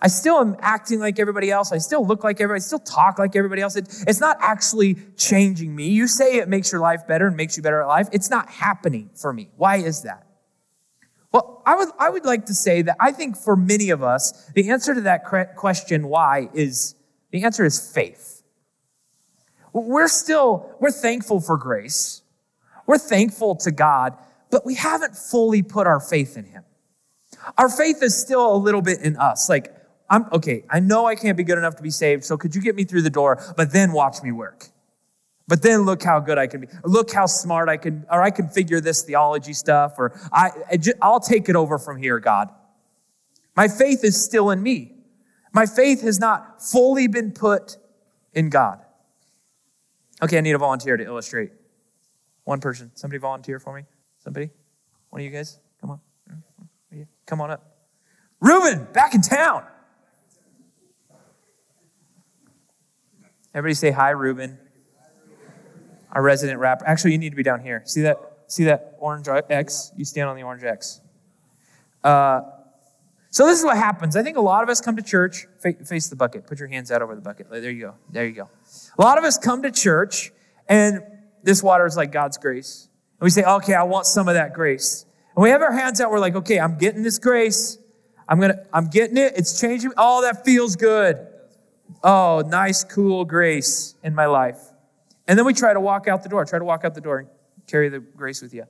I 0.00 0.08
still 0.08 0.40
am 0.40 0.56
acting 0.60 0.98
like 0.98 1.20
everybody 1.20 1.50
else. 1.50 1.70
I 1.70 1.78
still 1.78 2.04
look 2.04 2.24
like 2.24 2.40
everybody. 2.40 2.58
I 2.58 2.66
still 2.66 2.80
talk 2.80 3.20
like 3.20 3.36
everybody 3.36 3.62
else. 3.62 3.76
It, 3.76 3.86
it's 4.06 4.20
not 4.20 4.36
actually 4.40 4.96
changing 5.16 5.74
me. 5.74 5.88
You 5.88 6.08
say 6.08 6.38
it 6.38 6.48
makes 6.48 6.72
your 6.72 6.80
life 6.80 7.06
better 7.06 7.28
and 7.28 7.36
makes 7.36 7.56
you 7.56 7.62
better 7.62 7.82
at 7.82 7.86
life. 7.86 8.08
It's 8.12 8.28
not 8.28 8.48
happening 8.48 9.10
for 9.14 9.32
me. 9.32 9.50
Why 9.56 9.76
is 9.76 10.02
that? 10.02 10.26
Well, 11.30 11.62
I 11.64 11.76
would, 11.76 11.88
I 11.98 12.10
would 12.10 12.24
like 12.24 12.46
to 12.46 12.54
say 12.54 12.82
that 12.82 12.96
I 12.98 13.12
think 13.12 13.36
for 13.36 13.56
many 13.56 13.90
of 13.90 14.02
us, 14.02 14.50
the 14.54 14.70
answer 14.70 14.92
to 14.92 15.02
that 15.02 15.24
question, 15.56 16.08
why, 16.08 16.50
is 16.52 16.96
the 17.32 17.44
answer 17.44 17.64
is 17.64 17.92
faith. 17.92 18.42
We're 19.72 20.08
still, 20.08 20.70
we're 20.80 20.92
thankful 20.92 21.40
for 21.40 21.56
grace. 21.56 22.22
We're 22.86 22.98
thankful 22.98 23.56
to 23.56 23.70
God, 23.70 24.16
but 24.50 24.64
we 24.66 24.74
haven't 24.74 25.16
fully 25.16 25.62
put 25.62 25.86
our 25.86 25.98
faith 25.98 26.36
in 26.36 26.44
Him. 26.44 26.62
Our 27.58 27.68
faith 27.68 28.02
is 28.02 28.16
still 28.16 28.54
a 28.54 28.56
little 28.56 28.82
bit 28.82 29.00
in 29.00 29.16
us. 29.16 29.48
Like, 29.48 29.74
I'm 30.10 30.26
okay, 30.30 30.64
I 30.68 30.80
know 30.80 31.06
I 31.06 31.14
can't 31.14 31.38
be 31.38 31.42
good 31.42 31.56
enough 31.56 31.76
to 31.76 31.82
be 31.82 31.90
saved, 31.90 32.24
so 32.24 32.36
could 32.36 32.54
you 32.54 32.60
get 32.60 32.76
me 32.76 32.84
through 32.84 33.02
the 33.02 33.10
door, 33.10 33.42
but 33.56 33.72
then 33.72 33.92
watch 33.92 34.22
me 34.22 34.30
work? 34.30 34.66
But 35.48 35.62
then 35.62 35.80
look 35.82 36.02
how 36.02 36.20
good 36.20 36.36
I 36.38 36.46
can 36.46 36.60
be. 36.60 36.66
Look 36.84 37.10
how 37.10 37.26
smart 37.26 37.70
I 37.70 37.78
can, 37.78 38.04
or 38.10 38.22
I 38.22 38.30
can 38.30 38.48
figure 38.48 38.80
this 38.80 39.02
theology 39.02 39.54
stuff, 39.54 39.94
or 39.96 40.18
I, 40.30 40.50
I'll 41.00 41.20
take 41.20 41.48
it 41.48 41.56
over 41.56 41.78
from 41.78 41.96
here, 41.96 42.18
God. 42.18 42.50
My 43.56 43.68
faith 43.68 44.04
is 44.04 44.22
still 44.22 44.50
in 44.50 44.62
me. 44.62 44.91
My 45.52 45.66
faith 45.66 46.02
has 46.02 46.18
not 46.18 46.62
fully 46.62 47.06
been 47.06 47.32
put 47.32 47.76
in 48.32 48.48
God. 48.48 48.80
Okay, 50.22 50.38
I 50.38 50.40
need 50.40 50.54
a 50.54 50.58
volunteer 50.58 50.96
to 50.96 51.04
illustrate. 51.04 51.50
One 52.44 52.60
person. 52.60 52.90
Somebody 52.94 53.18
volunteer 53.18 53.58
for 53.58 53.74
me? 53.74 53.84
Somebody? 54.18 54.50
One 55.10 55.20
of 55.20 55.24
you 55.24 55.30
guys? 55.30 55.58
Come 55.80 55.90
on. 55.90 56.00
Come 57.26 57.40
on 57.40 57.50
up. 57.50 57.76
Reuben, 58.40 58.86
back 58.92 59.14
in 59.14 59.20
town. 59.20 59.64
Everybody 63.54 63.74
say 63.74 63.90
hi, 63.90 64.10
Reuben. 64.10 64.58
Our 66.12 66.22
resident 66.22 66.58
rapper. 66.58 66.86
Actually, 66.86 67.12
you 67.12 67.18
need 67.18 67.30
to 67.30 67.36
be 67.36 67.42
down 67.42 67.60
here. 67.60 67.82
See 67.84 68.02
that? 68.02 68.18
See 68.46 68.64
that 68.64 68.96
orange 68.98 69.28
X? 69.28 69.92
You 69.96 70.04
stand 70.04 70.28
on 70.28 70.36
the 70.36 70.42
orange 70.42 70.64
X. 70.64 71.00
Uh, 72.04 72.42
so 73.32 73.46
this 73.46 73.58
is 73.58 73.64
what 73.64 73.78
happens. 73.78 74.14
I 74.14 74.22
think 74.22 74.36
a 74.36 74.42
lot 74.42 74.62
of 74.62 74.68
us 74.68 74.82
come 74.82 74.94
to 74.96 75.02
church. 75.02 75.46
Face 75.58 76.08
the 76.08 76.16
bucket. 76.16 76.46
Put 76.46 76.58
your 76.58 76.68
hands 76.68 76.92
out 76.92 77.00
over 77.00 77.14
the 77.14 77.22
bucket. 77.22 77.48
There 77.50 77.70
you 77.70 77.80
go. 77.80 77.94
There 78.10 78.26
you 78.26 78.32
go. 78.32 78.50
A 78.98 79.02
lot 79.02 79.16
of 79.16 79.24
us 79.24 79.38
come 79.38 79.62
to 79.62 79.70
church, 79.70 80.32
and 80.68 81.00
this 81.42 81.62
water 81.62 81.86
is 81.86 81.96
like 81.96 82.12
God's 82.12 82.36
grace. 82.36 82.90
And 83.18 83.24
we 83.24 83.30
say, 83.30 83.42
okay, 83.42 83.72
I 83.72 83.84
want 83.84 84.04
some 84.04 84.28
of 84.28 84.34
that 84.34 84.52
grace. 84.52 85.06
And 85.34 85.42
we 85.42 85.48
have 85.48 85.62
our 85.62 85.72
hands 85.72 85.98
out. 85.98 86.10
We're 86.10 86.18
like, 86.18 86.36
okay, 86.36 86.60
I'm 86.60 86.76
getting 86.76 87.02
this 87.02 87.18
grace. 87.18 87.78
I'm 88.28 88.38
gonna, 88.38 88.66
I'm 88.70 88.88
getting 88.88 89.16
it. 89.16 89.32
It's 89.34 89.58
changing. 89.58 89.92
Oh, 89.96 90.20
that 90.20 90.44
feels 90.44 90.76
good. 90.76 91.26
Oh, 92.04 92.42
nice, 92.46 92.84
cool 92.84 93.24
grace 93.24 93.94
in 94.02 94.14
my 94.14 94.26
life. 94.26 94.60
And 95.26 95.38
then 95.38 95.46
we 95.46 95.54
try 95.54 95.72
to 95.72 95.80
walk 95.80 96.06
out 96.06 96.22
the 96.22 96.28
door, 96.28 96.44
try 96.44 96.58
to 96.58 96.66
walk 96.66 96.84
out 96.84 96.94
the 96.94 97.00
door 97.00 97.20
and 97.20 97.28
carry 97.66 97.88
the 97.88 98.00
grace 98.00 98.42
with 98.42 98.52
you. 98.52 98.64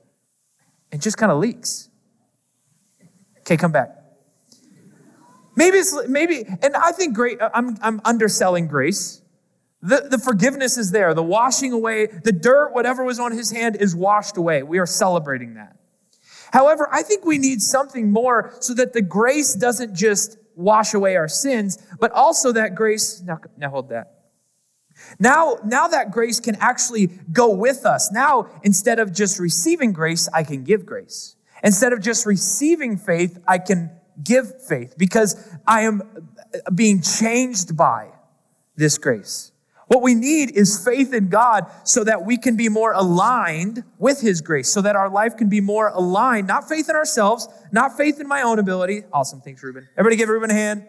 It 0.89 1.01
just 1.01 1.17
kind 1.17 1.33
of 1.33 1.39
leaks. 1.39 1.89
Okay, 3.39 3.57
come 3.57 3.73
back. 3.73 4.02
Maybe 5.55 5.77
it's 5.77 5.95
maybe, 6.07 6.45
and 6.61 6.75
I 6.75 6.91
think 6.91 7.15
great, 7.15 7.39
I'm, 7.41 7.77
I'm 7.81 8.01
underselling 8.05 8.67
grace. 8.67 9.21
The, 9.81 10.07
the 10.09 10.17
forgiveness 10.17 10.77
is 10.77 10.91
there, 10.91 11.13
the 11.13 11.23
washing 11.23 11.73
away, 11.73 12.07
the 12.07 12.31
dirt, 12.31 12.73
whatever 12.73 13.03
was 13.03 13.19
on 13.19 13.33
his 13.33 13.51
hand 13.51 13.75
is 13.75 13.95
washed 13.95 14.37
away. 14.37 14.63
We 14.63 14.79
are 14.79 14.85
celebrating 14.85 15.55
that. 15.55 15.75
However, 16.53 16.87
I 16.91 17.01
think 17.01 17.25
we 17.25 17.37
need 17.37 17.61
something 17.61 18.11
more 18.11 18.55
so 18.59 18.73
that 18.75 18.93
the 18.93 19.01
grace 19.01 19.53
doesn't 19.53 19.95
just 19.95 20.37
wash 20.55 20.93
away 20.93 21.15
our 21.15 21.27
sins, 21.27 21.77
but 21.99 22.11
also 22.11 22.51
that 22.53 22.75
grace, 22.75 23.21
now, 23.21 23.39
now 23.57 23.69
hold 23.69 23.89
that. 23.89 24.23
Now, 25.19 25.57
now 25.65 25.87
that 25.87 26.11
grace 26.11 26.39
can 26.39 26.55
actually 26.55 27.07
go 27.31 27.49
with 27.49 27.85
us. 27.85 28.11
Now, 28.11 28.49
instead 28.63 28.99
of 28.99 29.11
just 29.11 29.39
receiving 29.39 29.91
grace, 29.91 30.29
I 30.33 30.43
can 30.43 30.63
give 30.63 30.85
grace. 30.85 31.35
Instead 31.63 31.93
of 31.93 32.01
just 32.01 32.25
receiving 32.25 32.97
faith, 32.97 33.39
I 33.47 33.57
can 33.57 33.91
give 34.21 34.61
faith 34.63 34.95
because 34.97 35.49
I 35.65 35.81
am 35.81 36.01
being 36.73 37.01
changed 37.01 37.75
by 37.75 38.09
this 38.75 38.97
grace. 38.97 39.51
What 39.87 40.01
we 40.01 40.15
need 40.15 40.51
is 40.51 40.83
faith 40.83 41.13
in 41.13 41.29
God 41.29 41.69
so 41.83 42.03
that 42.03 42.25
we 42.25 42.37
can 42.37 42.55
be 42.55 42.69
more 42.69 42.93
aligned 42.93 43.83
with 43.99 44.21
His 44.21 44.41
grace, 44.41 44.71
so 44.71 44.81
that 44.81 44.95
our 44.95 45.09
life 45.09 45.37
can 45.37 45.49
be 45.49 45.61
more 45.61 45.89
aligned, 45.89 46.47
not 46.47 46.67
faith 46.67 46.89
in 46.89 46.95
ourselves, 46.95 47.47
not 47.71 47.97
faith 47.97 48.19
in 48.19 48.27
my 48.27 48.41
own 48.41 48.59
ability. 48.59 49.03
Awesome. 49.11 49.41
Thanks, 49.41 49.61
Ruben. 49.61 49.87
Everybody 49.97 50.15
give 50.15 50.29
Ruben 50.29 50.49
a 50.49 50.53
hand. 50.53 50.87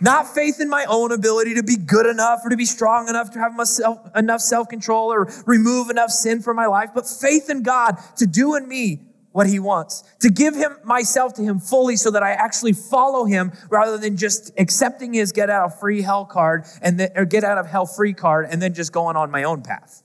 Not 0.00 0.26
faith 0.34 0.60
in 0.60 0.68
my 0.68 0.84
own 0.86 1.12
ability 1.12 1.54
to 1.54 1.62
be 1.62 1.76
good 1.76 2.06
enough 2.06 2.40
or 2.44 2.50
to 2.50 2.56
be 2.56 2.66
strong 2.66 3.08
enough 3.08 3.30
to 3.30 3.38
have 3.38 3.54
myself, 3.54 3.98
enough 4.14 4.40
self 4.40 4.68
control 4.68 5.12
or 5.12 5.30
remove 5.46 5.90
enough 5.90 6.10
sin 6.10 6.42
from 6.42 6.56
my 6.56 6.66
life, 6.66 6.90
but 6.94 7.06
faith 7.08 7.48
in 7.48 7.62
God 7.62 7.98
to 8.16 8.26
do 8.26 8.54
in 8.54 8.68
me 8.68 9.00
what 9.34 9.48
he 9.48 9.58
wants, 9.58 10.04
to 10.20 10.30
give 10.30 10.54
him 10.54 10.76
myself 10.84 11.34
to 11.34 11.42
him 11.42 11.58
fully 11.58 11.96
so 11.96 12.08
that 12.08 12.22
I 12.22 12.30
actually 12.34 12.72
follow 12.72 13.24
him 13.24 13.50
rather 13.68 13.98
than 13.98 14.16
just 14.16 14.52
accepting 14.56 15.12
his 15.12 15.32
get 15.32 15.50
out 15.50 15.64
of 15.64 15.80
free 15.80 16.02
hell 16.02 16.24
card 16.24 16.66
and 16.80 17.10
or 17.16 17.24
get 17.24 17.42
out 17.42 17.58
of 17.58 17.66
hell 17.66 17.84
free 17.84 18.12
card 18.12 18.46
and 18.48 18.62
then 18.62 18.74
just 18.74 18.92
going 18.92 19.16
on 19.16 19.32
my 19.32 19.42
own 19.42 19.62
path. 19.62 20.04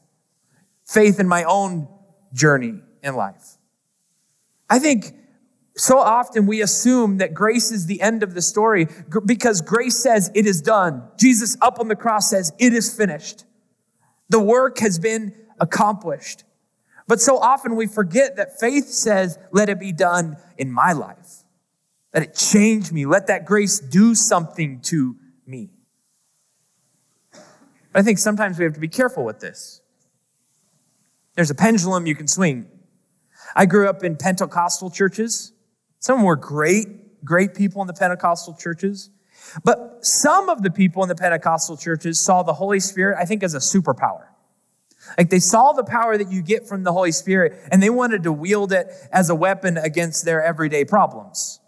Faith 0.84 1.20
in 1.20 1.28
my 1.28 1.44
own 1.44 1.88
journey 2.34 2.74
in 3.04 3.16
life. 3.16 3.58
I 4.68 4.80
think 4.80 5.14
so 5.78 6.00
often 6.00 6.48
we 6.48 6.64
assume 6.64 7.20
that 7.20 7.36
grace 7.36 7.72
is 7.72 7.86
the 7.86 8.02
end 8.02 8.24
of 8.24 8.34
the 8.34 8.42
story 8.42 8.88
because 9.28 9.62
grace 9.62 9.96
says 9.96 10.32
it 10.34 10.48
is 10.48 10.60
done. 10.60 11.04
Jesus 11.20 11.56
up 11.62 11.80
on 11.80 11.88
the 11.88 11.96
cross 11.96 12.32
says 12.32 12.52
it 12.58 12.74
is 12.74 12.92
finished. 12.92 13.46
The 14.30 14.40
work 14.40 14.80
has 14.80 14.98
been 14.98 15.36
accomplished. 15.60 16.46
But 17.10 17.20
so 17.20 17.40
often 17.40 17.76
we 17.76 17.88
forget 17.88 18.36
that 18.36 18.60
faith 18.60 18.86
says, 18.86 19.40
let 19.52 19.68
it 19.68 19.80
be 19.80 19.92
done 19.92 20.38
in 20.60 20.72
my 20.72 20.94
life. 20.94 21.44
Let 22.14 22.22
it 22.22 22.36
change 22.36 22.92
me. 22.92 23.08
Let 23.08 23.26
that 23.28 23.46
grace 23.46 23.80
do 23.80 24.14
something 24.14 24.80
to 24.82 25.16
me. 25.48 25.72
But 27.32 27.42
I 27.96 28.02
think 28.04 28.20
sometimes 28.20 28.60
we 28.60 28.64
have 28.66 28.76
to 28.76 28.80
be 28.80 28.88
careful 28.88 29.26
with 29.26 29.40
this. 29.40 29.82
There's 31.34 31.50
a 31.50 31.56
pendulum 31.56 32.06
you 32.06 32.14
can 32.14 32.28
swing. 32.28 32.68
I 33.56 33.66
grew 33.66 33.90
up 33.90 34.04
in 34.04 34.16
Pentecostal 34.16 34.92
churches. 34.92 35.52
Some 35.98 36.22
were 36.22 36.36
great, 36.36 37.26
great 37.26 37.56
people 37.56 37.82
in 37.82 37.88
the 37.88 37.94
Pentecostal 37.96 38.54
churches. 38.54 39.10
But 39.64 40.06
some 40.06 40.48
of 40.48 40.62
the 40.62 40.70
people 40.70 41.02
in 41.02 41.10
the 41.10 41.16
Pentecostal 41.16 41.76
churches 41.76 42.20
saw 42.20 42.44
the 42.44 42.54
Holy 42.54 42.80
Spirit, 42.80 43.18
I 43.20 43.26
think, 43.26 43.42
as 43.42 43.56
a 43.56 43.58
superpower. 43.58 44.29
Like 45.18 45.30
they 45.30 45.40
saw 45.40 45.72
the 45.74 45.84
power 45.84 46.18
that 46.18 46.32
you 46.32 46.42
get 46.42 46.68
from 46.68 46.84
the 46.84 46.94
Holy 46.94 47.12
Spirit 47.12 47.60
and 47.72 47.82
they 47.82 47.90
wanted 47.90 48.24
to 48.24 48.32
wield 48.32 48.72
it 48.72 48.88
as 49.12 49.30
a 49.30 49.36
weapon 49.36 49.78
against 49.78 50.26
their 50.26 50.44
everyday 50.44 50.86
problems. 50.86 51.60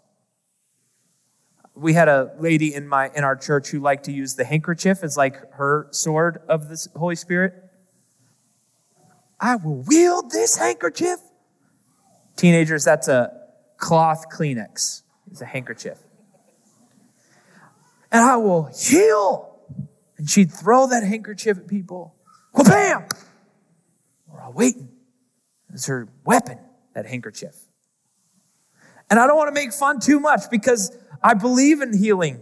We 1.74 1.94
had 1.94 2.08
a 2.08 2.32
lady 2.38 2.74
in 2.74 2.86
my 2.86 3.10
in 3.14 3.24
our 3.24 3.36
church 3.36 3.68
who 3.68 3.80
liked 3.80 4.04
to 4.04 4.12
use 4.12 4.34
the 4.34 4.44
handkerchief 4.44 5.02
as 5.02 5.16
like 5.16 5.52
her 5.54 5.88
sword 5.90 6.42
of 6.48 6.68
the 6.68 6.86
Holy 6.96 7.16
Spirit. 7.16 7.54
I 9.40 9.56
will 9.56 9.82
wield 9.82 10.30
this 10.30 10.56
handkerchief. 10.56 11.18
Teenagers, 12.36 12.84
that's 12.84 13.08
a 13.08 13.32
cloth 13.76 14.26
Kleenex. 14.32 15.02
It's 15.30 15.40
a 15.40 15.46
handkerchief. 15.46 15.98
And 18.12 18.22
I 18.22 18.36
will 18.36 18.64
heal. 18.64 19.58
And 20.18 20.30
she'd 20.30 20.52
throw 20.52 20.86
that 20.86 21.02
handkerchief 21.02 21.58
at 21.58 21.66
people. 21.66 22.14
Well, 22.52 22.64
bam! 22.64 23.06
All 24.42 24.52
waiting. 24.52 24.88
It's 25.72 25.86
her 25.86 26.08
weapon, 26.24 26.58
that 26.94 27.06
handkerchief. 27.06 27.56
And 29.08 29.18
I 29.18 29.26
don't 29.26 29.36
want 29.36 29.48
to 29.48 29.54
make 29.54 29.72
fun 29.72 30.00
too 30.00 30.20
much 30.20 30.50
because 30.50 30.96
I 31.22 31.34
believe 31.34 31.80
in 31.80 31.96
healing. 31.96 32.40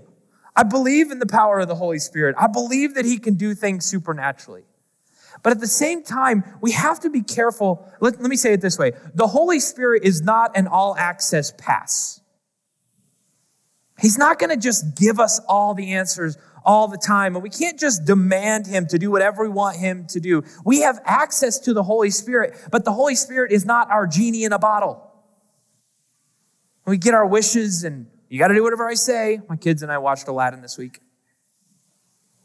I 0.55 0.63
believe 0.63 1.11
in 1.11 1.19
the 1.19 1.27
power 1.27 1.61
of 1.61 1.69
the 1.69 1.75
Holy 1.75 1.99
Spirit. 1.99 2.37
I 2.39 2.47
believe 2.47 2.95
that 2.95 3.05
He 3.05 3.19
can 3.19 3.35
do 3.35 3.55
things 3.55 3.85
supernaturally. 3.85 4.65
But 5.43 5.53
at 5.53 5.61
the 5.61 5.67
same 5.67 6.03
time, 6.03 6.45
we 6.61 6.73
have 6.73 7.01
to 7.01 7.11
be 7.11 7.23
careful. 7.23 7.89
Let, 8.01 8.21
let 8.21 8.29
me 8.29 8.37
say 8.37 8.53
it 8.53 8.61
this 8.61 8.79
way 8.79 8.93
the 9.15 9.29
Holy 9.29 9.61
Spirit 9.61 10.03
is 10.05 10.23
not 10.23 10.57
an 10.57 10.67
all 10.67 10.97
access 10.97 11.53
pass. 11.57 12.21
He's 13.99 14.17
not 14.17 14.39
going 14.39 14.51
to 14.51 14.57
just 14.57 14.97
give 14.97 15.21
us 15.21 15.41
all 15.47 15.75
the 15.75 15.93
answers 15.93 16.39
all 16.65 16.89
the 16.89 16.99
time. 16.99 17.35
And 17.35 17.43
we 17.43 17.51
can't 17.51 17.79
just 17.79 18.05
demand 18.05 18.67
him 18.67 18.87
to 18.89 18.99
do 18.99 19.11
whatever 19.11 19.43
we 19.43 19.49
want 19.49 19.77
him 19.77 20.07
to 20.09 20.21
do. 20.21 20.43
We 20.65 20.81
have 20.81 21.01
access 21.05 21.59
to 21.61 21.75
the 21.75 21.83
Holy 21.83 22.11
Spirit, 22.11 22.57
but 22.71 22.85
the 22.85 22.93
Holy 22.93 23.15
Spirit 23.15 23.53
is 23.53 23.65
not 23.65 23.91
our 23.91 24.07
genie 24.07 24.45
in 24.45 24.53
a 24.53 24.59
bottle. 24.59 25.07
We 26.87 26.99
get 26.99 27.15
our 27.15 27.27
wishes 27.27 27.85
and 27.85 28.07
you 28.29 28.39
got 28.39 28.49
to 28.49 28.55
do 28.55 28.63
whatever 28.63 28.89
I 28.89 28.95
say. 28.95 29.41
My 29.49 29.57
kids 29.57 29.83
and 29.83 29.91
I 29.91 29.99
watched 29.99 30.29
Aladdin 30.29 30.63
this 30.63 30.79
week. 30.79 31.01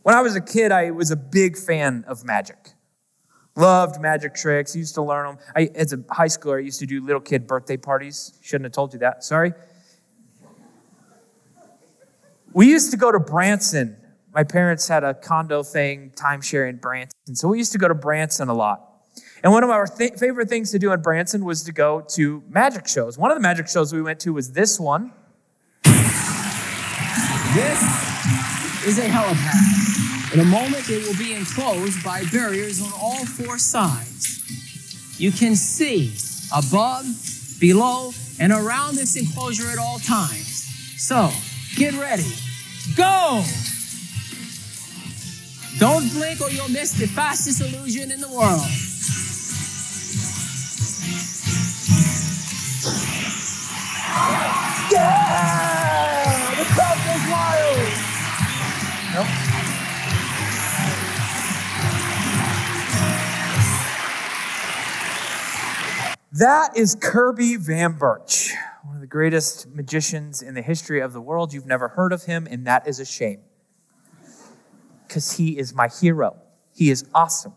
When 0.02 0.16
I 0.16 0.22
was 0.22 0.36
a 0.36 0.42
kid, 0.42 0.72
I 0.72 0.92
was 0.92 1.12
a 1.12 1.16
big 1.16 1.58
fan 1.58 2.06
of 2.08 2.24
magic. 2.24 2.74
Loved 3.56 4.02
magic 4.02 4.36
tricks, 4.36 4.76
used 4.76 4.96
to 4.96 5.02
learn 5.02 5.28
them. 5.28 5.38
I, 5.56 5.70
as 5.74 5.94
a 5.94 6.04
high 6.12 6.28
schooler, 6.28 6.58
I 6.58 6.62
used 6.62 6.80
to 6.82 6.86
do 6.86 7.04
little 7.04 7.22
kid 7.22 7.48
birthday 7.48 7.78
parties. 7.78 8.38
Shouldn't 8.42 8.66
have 8.66 8.74
told 8.74 8.94
you 8.94 9.00
that. 9.00 9.24
Sorry. 9.24 9.54
We 12.54 12.68
used 12.68 12.92
to 12.92 12.98
go 12.98 13.12
to 13.12 13.20
Branson 13.20 13.98
my 14.36 14.44
parents 14.44 14.88
had 14.90 15.06
a 15.06 15.14
condo 15.14 15.64
thing, 15.64 16.12
timeshare 16.14 16.70
in 16.70 16.76
Branson. 16.76 17.36
So 17.36 17.48
we 17.48 17.58
used 17.58 17.72
to 17.72 17.78
go 17.78 17.88
to 17.88 17.96
Branson 17.96 18.50
a 18.50 18.54
lot. 18.54 18.82
And 19.42 19.54
one 19.54 19.64
of 19.64 19.70
our 19.70 19.88
th- 19.88 20.16
favorite 20.16 20.50
things 20.50 20.72
to 20.72 20.80
do 20.80 20.92
in 20.92 21.02
Branson 21.02 21.46
was 21.46 21.64
to 21.64 21.72
go 21.72 22.02
to 22.10 22.44
magic 22.50 22.86
shows. 22.86 23.18
One 23.18 23.32
of 23.32 23.38
the 23.38 23.42
magic 23.42 23.70
shows 23.70 23.94
we 23.94 24.02
went 24.02 24.20
to 24.22 24.34
was 24.34 24.52
this 24.52 24.78
one. 24.78 25.14
This 27.54 27.82
is 28.86 29.00
a 29.00 29.08
helipad. 29.08 30.34
In 30.34 30.42
a 30.42 30.46
moment, 30.46 30.90
it 30.90 31.08
will 31.08 31.18
be 31.18 31.34
enclosed 31.34 32.04
by 32.04 32.26
barriers 32.26 32.82
on 32.82 32.92
all 33.00 33.24
four 33.26 33.58
sides. 33.58 35.16
You 35.18 35.32
can 35.32 35.56
see 35.56 36.12
above, 36.54 37.06
below, 37.62 38.12
and 38.38 38.52
around 38.52 38.96
this 38.96 39.16
enclosure 39.16 39.70
at 39.70 39.78
all 39.78 40.00
times. 40.00 40.66
So, 40.98 41.32
get 41.78 41.94
ready. 41.94 42.34
Go! 42.98 43.46
Don't 45.78 46.10
blink 46.14 46.40
or 46.40 46.50
you'll 46.50 46.70
miss 46.70 46.94
the 46.94 47.06
fastest 47.06 47.60
illusion 47.60 48.10
in 48.10 48.22
the 48.22 48.30
world. 48.30 48.62
Yeah! 54.90 56.56
The 56.56 56.66
crowd 56.74 56.98
goes 57.06 57.26
wild! 57.30 57.78
Nope. 59.14 59.28
That 66.32 66.78
is 66.78 66.96
Kirby 66.96 67.58
VanBurch, 67.58 68.52
one 68.84 68.96
of 68.96 69.02
the 69.02 69.08
greatest 69.08 69.68
magicians 69.68 70.42
in 70.42 70.54
the 70.54 70.62
history 70.62 71.02
of 71.02 71.12
the 71.12 71.22
world. 71.22 71.54
You've 71.54 71.66
never 71.66 71.90
heard 71.90 72.14
of 72.14 72.24
him, 72.24 72.48
and 72.50 72.66
that 72.66 72.88
is 72.88 73.02
a 73.02 73.06
shame. 73.06 73.42
Because 75.16 75.38
he 75.38 75.58
is 75.58 75.74
my 75.74 75.88
hero. 75.88 76.36
He 76.74 76.90
is 76.92 77.06
awesome. 77.14 77.54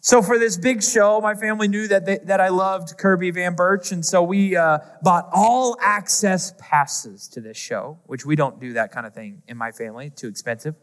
So 0.00 0.22
for 0.22 0.38
this 0.38 0.56
big 0.56 0.82
show, 0.82 1.20
my 1.20 1.34
family 1.34 1.68
knew 1.68 1.86
that 1.88 2.06
they, 2.06 2.16
that 2.24 2.40
I 2.40 2.48
loved 2.48 2.96
Kirby 2.96 3.30
VanBurch, 3.30 3.92
and 3.92 4.02
so 4.02 4.22
we 4.22 4.56
uh, 4.56 4.78
bought 5.02 5.28
all 5.34 5.76
access 5.82 6.54
passes 6.58 7.28
to 7.28 7.42
this 7.42 7.58
show, 7.58 7.98
which 8.06 8.24
we 8.24 8.36
don't 8.36 8.58
do 8.58 8.72
that 8.72 8.90
kind 8.90 9.06
of 9.06 9.12
thing 9.12 9.42
in 9.48 9.58
my 9.58 9.70
family; 9.70 10.08
too 10.08 10.28
expensive. 10.28 10.76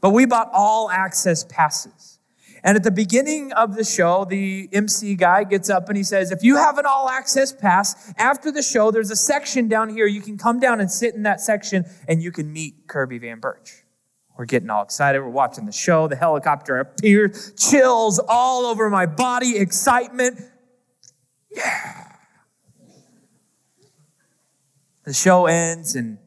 But 0.00 0.10
we 0.10 0.24
bought 0.24 0.50
all 0.52 0.88
access 0.88 1.42
passes. 1.42 2.20
And 2.62 2.76
at 2.76 2.84
the 2.84 2.92
beginning 2.92 3.52
of 3.54 3.74
the 3.74 3.82
show, 3.82 4.24
the 4.24 4.68
MC 4.72 5.16
guy 5.16 5.42
gets 5.42 5.68
up 5.68 5.88
and 5.88 5.96
he 5.96 6.04
says, 6.04 6.30
If 6.30 6.44
you 6.44 6.54
have 6.56 6.78
an 6.78 6.86
all 6.86 7.08
access 7.08 7.52
pass, 7.52 8.14
after 8.18 8.52
the 8.52 8.62
show, 8.62 8.92
there's 8.92 9.10
a 9.10 9.16
section 9.16 9.66
down 9.66 9.88
here. 9.88 10.06
You 10.06 10.20
can 10.20 10.38
come 10.38 10.60
down 10.60 10.80
and 10.80 10.88
sit 10.88 11.16
in 11.16 11.24
that 11.24 11.40
section 11.40 11.86
and 12.06 12.22
you 12.22 12.30
can 12.30 12.52
meet 12.52 12.86
Kirby 12.86 13.18
VanBurch. 13.18 13.82
We're 14.36 14.44
getting 14.44 14.68
all 14.68 14.82
excited. 14.82 15.20
We're 15.20 15.28
watching 15.28 15.64
the 15.64 15.72
show. 15.72 16.08
The 16.08 16.16
helicopter 16.16 16.76
appears, 16.78 17.52
chills 17.54 18.20
all 18.28 18.66
over 18.66 18.90
my 18.90 19.06
body, 19.06 19.56
excitement. 19.56 20.40
Yeah. 21.50 22.12
The 25.04 25.14
show 25.14 25.46
ends 25.46 25.94
and 25.94 26.18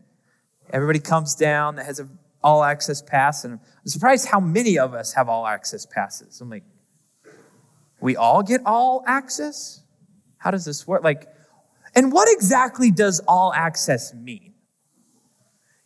everybody 0.72 1.00
comes 1.00 1.36
down 1.36 1.76
that 1.76 1.86
has 1.86 2.00
an 2.00 2.18
all 2.42 2.64
access 2.64 3.02
pass. 3.02 3.44
And 3.44 3.56
I'm 3.56 3.88
surprised 3.88 4.28
how 4.28 4.40
many 4.40 4.80
of 4.80 4.94
us 4.94 5.14
have 5.14 5.30
all 5.30 5.46
access 5.46 5.86
passes. 5.86 6.42
I'm 6.42 6.50
like, 6.50 6.64
we 8.00 8.16
all 8.16 8.42
get 8.42 8.62
all 8.66 9.04
access? 9.06 9.84
How 10.38 10.52
does 10.52 10.66
this 10.66 10.88
work? 10.88 11.04
Like, 11.04 11.28
and 11.94 12.12
what 12.12 12.30
exactly 12.32 12.92
does 12.92 13.20
all 13.28 13.54
access 13.54 14.14
mean? 14.14 14.54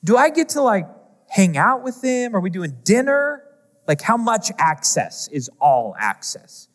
Do 0.03 0.15
I 0.15 0.29
get 0.29 0.49
to 0.49 0.61
like 0.61 0.85
hang 1.33 1.57
out 1.57 1.81
with 1.81 1.99
them? 2.01 2.35
Are 2.35 2.39
we 2.39 2.51
doing 2.51 2.77
dinner? 2.83 3.43
Like, 3.87 4.01
how 4.01 4.17
much 4.17 4.51
access 4.59 5.27
is 5.29 5.49
all 5.59 5.95
access? 5.97 6.67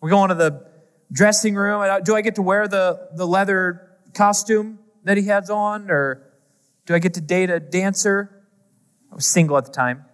We're 0.00 0.08
going 0.08 0.30
to 0.30 0.34
the 0.34 0.66
dressing 1.12 1.54
room. 1.54 1.82
Uh, 1.82 2.00
do 2.00 2.16
I 2.16 2.22
get 2.22 2.34
to 2.36 2.42
wear 2.42 2.66
the, 2.66 3.10
the 3.14 3.26
leather 3.26 3.98
costume 4.14 4.78
that 5.04 5.18
he 5.18 5.24
has 5.24 5.50
on? 5.50 5.90
Or 5.90 6.22
do 6.86 6.94
I 6.94 7.00
get 7.00 7.14
to 7.14 7.20
date 7.20 7.50
a 7.50 7.60
dancer? 7.60 8.46
I 9.12 9.14
was 9.14 9.26
single 9.26 9.58
at 9.58 9.66
the 9.66 9.72
time. 9.72 10.06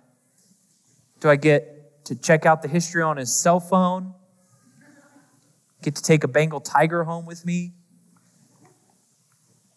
Do 1.20 1.30
I 1.30 1.37
get 1.37 2.04
to 2.07 2.16
check 2.16 2.46
out 2.46 2.62
the 2.62 2.68
history 2.68 3.02
on 3.02 3.16
his 3.16 3.33
cell 3.33 3.61
phone? 3.61 4.12
Get 5.83 5.94
to 5.94 6.02
take 6.02 6.24
a 6.24 6.28
Bengal 6.28 6.61
tiger 6.61 7.04
home 7.04 7.26
with 7.26 7.46
me? 7.46 7.74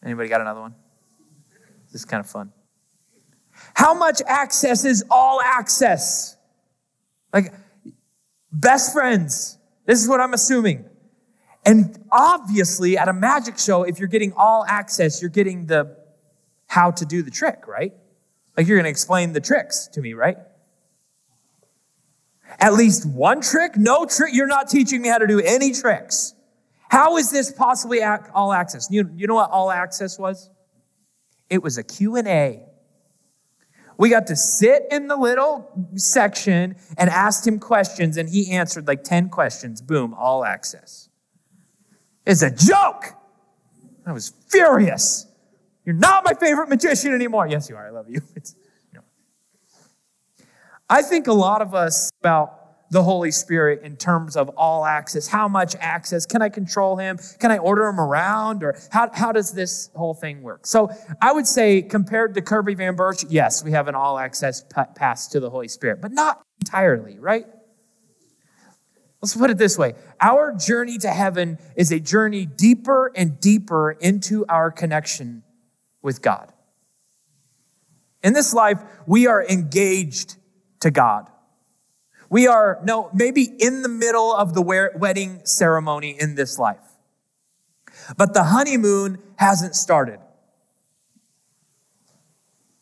Anybody 0.04 0.28
got 0.28 0.42
another 0.42 0.62
one? 0.62 0.74
This 1.92 2.02
is 2.02 2.06
kind 2.06 2.20
of 2.20 2.28
fun. 2.28 2.52
How 3.74 3.94
much 3.94 4.22
access 4.26 4.86
is 4.86 5.04
all 5.10 5.42
access? 5.42 6.36
Like, 7.34 7.54
best 8.52 8.94
friends. 8.94 9.58
This 9.86 10.02
is 10.02 10.10
what 10.10 10.20
I'm 10.20 10.34
assuming. 10.34 10.86
And 11.66 12.04
obviously, 12.12 12.98
at 12.98 13.08
a 13.10 13.14
magic 13.14 13.58
show, 13.60 13.84
if 13.84 14.00
you're 14.00 14.08
getting 14.08 14.34
all 14.34 14.66
access, 14.68 15.22
you're 15.22 15.30
getting 15.30 15.66
the 15.66 15.98
how 16.68 16.92
to 16.92 17.06
do 17.06 17.22
the 17.22 17.32
trick, 17.32 17.68
right? 17.68 17.94
Like 18.56 18.68
you're 18.68 18.78
going 18.78 18.86
to 18.86 18.90
explain 18.90 19.34
the 19.34 19.42
tricks 19.42 19.88
to 19.94 20.02
me, 20.02 20.14
right? 20.14 20.38
At 22.60 22.74
least 22.74 23.06
one 23.06 23.42
trick? 23.42 23.78
No 23.78 24.06
trick. 24.06 24.34
You're 24.34 24.48
not 24.48 24.70
teaching 24.70 25.02
me 25.02 25.10
how 25.10 25.18
to 25.18 25.28
do 25.28 25.40
any 25.40 25.74
tricks. 25.74 26.34
How 26.90 27.18
is 27.18 27.32
this 27.32 27.52
possibly 27.52 28.02
all 28.02 28.54
access? 28.54 28.88
You, 28.90 29.10
you 29.16 29.28
know 29.28 29.36
what 29.36 29.52
all 29.52 29.70
access 29.70 30.18
was? 30.18 30.50
It 31.50 31.62
was 31.62 31.78
a 31.78 31.84
Q&A. 31.84 32.67
We 33.98 34.10
got 34.10 34.28
to 34.28 34.36
sit 34.36 34.86
in 34.92 35.08
the 35.08 35.16
little 35.16 35.90
section 35.96 36.76
and 36.98 37.10
asked 37.10 37.48
him 37.48 37.60
questions, 37.60 38.16
and 38.18 38.30
he 38.30 38.52
answered 38.52 38.88
like 38.88 39.04
10 39.04 39.30
questions. 39.30 39.82
Boom, 39.82 40.14
all 40.14 40.46
access. 40.46 41.10
It's 42.26 42.44
a 42.44 42.52
joke. 42.52 43.06
I 44.06 44.12
was 44.12 44.34
furious. 44.50 45.26
You're 45.84 45.96
not 45.96 46.24
my 46.26 46.34
favorite 46.34 46.70
magician 46.70 47.14
anymore. 47.14 47.48
Yes, 47.48 47.70
you 47.70 47.76
are. 47.76 47.88
I 47.88 47.90
love 47.90 48.10
you. 48.10 48.22
It's, 48.36 48.56
you 48.92 49.00
know. 49.00 50.46
I 50.90 51.02
think 51.02 51.28
a 51.28 51.34
lot 51.34 51.62
of 51.62 51.74
us 51.74 52.12
about 52.20 52.67
the 52.90 53.04
Holy 53.04 53.32
Spirit 53.32 53.82
in 53.84 53.98
terms 53.98 54.36
of 54.36 54.50
all 54.50 54.86
access. 54.86 55.28
How 55.28 55.48
much 55.48 55.76
access? 55.80 56.26
Can 56.26 56.42
I 56.42 56.50
control 56.50 56.98
him? 56.98 57.20
Can 57.40 57.52
I 57.52 57.58
order 57.58 57.86
him 57.86 58.00
around? 58.00 58.64
Or 58.64 58.78
how, 58.92 59.10
how 59.14 59.32
does 59.32 59.52
this 59.52 59.90
whole 59.96 60.14
thing 60.14 60.42
work? 60.42 60.66
So 60.66 60.90
I 61.22 61.32
would 61.32 61.48
say, 61.48 61.82
compared 61.82 62.34
to 62.36 62.42
Kirby 62.42 62.76
VanBurch, 62.76 63.26
yes, 63.30 63.64
we 63.64 63.72
have 63.72 63.88
an 63.88 63.96
all 63.96 64.18
access 64.18 64.64
pass 64.96 65.28
to 65.30 65.40
the 65.40 65.50
Holy 65.50 65.68
Spirit, 65.68 66.02
but 66.02 66.12
not 66.12 66.42
entirely, 66.60 67.20
right? 67.20 67.46
Let's 69.22 69.36
put 69.36 69.50
it 69.50 69.58
this 69.58 69.78
way 69.78 69.96
Our 70.22 70.54
journey 70.56 70.98
to 71.00 71.10
heaven 71.10 71.58
is 71.76 71.92
a 71.92 72.00
journey 72.00 72.46
deeper 72.46 73.12
and 73.16 73.40
deeper 73.40 73.92
into 73.92 74.46
our 74.48 74.72
connection 74.72 75.44
with 76.02 76.22
God. 76.22 76.54
In 78.24 78.34
this 78.34 78.54
life, 78.54 78.82
we 79.06 79.28
are 79.28 79.44
engaged 79.44 80.38
to 80.82 80.92
God. 80.92 81.30
We 82.30 82.48
are, 82.48 82.80
no, 82.84 83.10
maybe 83.14 83.44
in 83.44 83.82
the 83.82 83.90
middle 83.90 84.34
of 84.34 84.54
the 84.54 84.62
wedding 84.62 85.42
ceremony 85.46 86.16
in 86.20 86.36
this 86.36 86.60
life. 86.60 86.80
But 88.18 88.34
the 88.34 88.44
honeymoon 88.44 89.20
hasn't 89.38 89.76
started. 89.76 90.20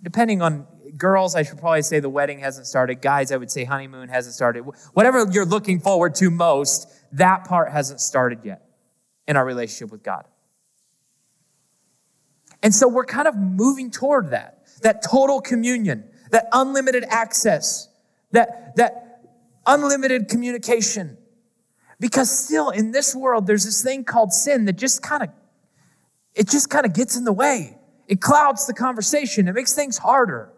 Depending 0.02 0.42
on 0.42 0.68
girls, 0.98 1.36
I 1.36 1.44
should 1.44 1.58
probably 1.58 1.82
say 1.82 2.00
the 2.00 2.10
wedding 2.10 2.40
hasn't 2.40 2.68
started. 2.68 3.02
Guys, 3.02 3.32
I 3.32 3.38
would 3.38 3.52
say 3.52 3.64
honeymoon 3.64 4.10
hasn't 4.10 4.36
started. 4.36 4.62
Whatever 4.94 5.26
you're 5.32 5.46
looking 5.46 5.80
forward 5.80 6.16
to 6.16 6.30
most, 6.30 6.88
that 7.12 7.46
part 7.46 7.72
hasn't 7.72 8.02
started 8.02 8.40
yet 8.44 8.64
in 9.28 9.36
our 9.36 9.46
relationship 9.46 9.92
with 9.92 10.04
God. 10.04 10.26
And 12.62 12.74
so 12.74 12.88
we're 12.88 13.06
kind 13.06 13.28
of 13.28 13.36
moving 13.36 13.92
toward 13.92 14.32
that, 14.32 14.64
that 14.82 15.04
total 15.04 15.42
communion, 15.42 16.04
that 16.32 16.48
unlimited 16.52 17.04
access, 17.10 17.90
that, 18.32 18.76
that 18.76 19.05
unlimited 19.66 20.28
communication. 20.30 21.18
Because 22.00 22.30
still 22.30 22.70
in 22.70 22.92
this 22.92 23.16
world, 23.16 23.48
there's 23.48 23.66
this 23.66 23.82
thing 23.84 24.04
called 24.04 24.34
sin 24.34 24.66
that 24.66 24.74
just 24.74 25.02
kind 25.02 25.24
of, 25.24 25.30
it 26.34 26.50
just 26.50 26.70
kind 26.70 26.86
of 26.86 26.94
gets 26.94 27.16
in 27.16 27.24
the 27.24 27.34
way. 27.34 27.78
It 28.08 28.22
clouds 28.22 28.68
the 28.68 28.74
conversation. 28.74 29.48
It 29.48 29.54
makes 29.54 29.74
things 29.74 29.98
harder. 29.98 30.52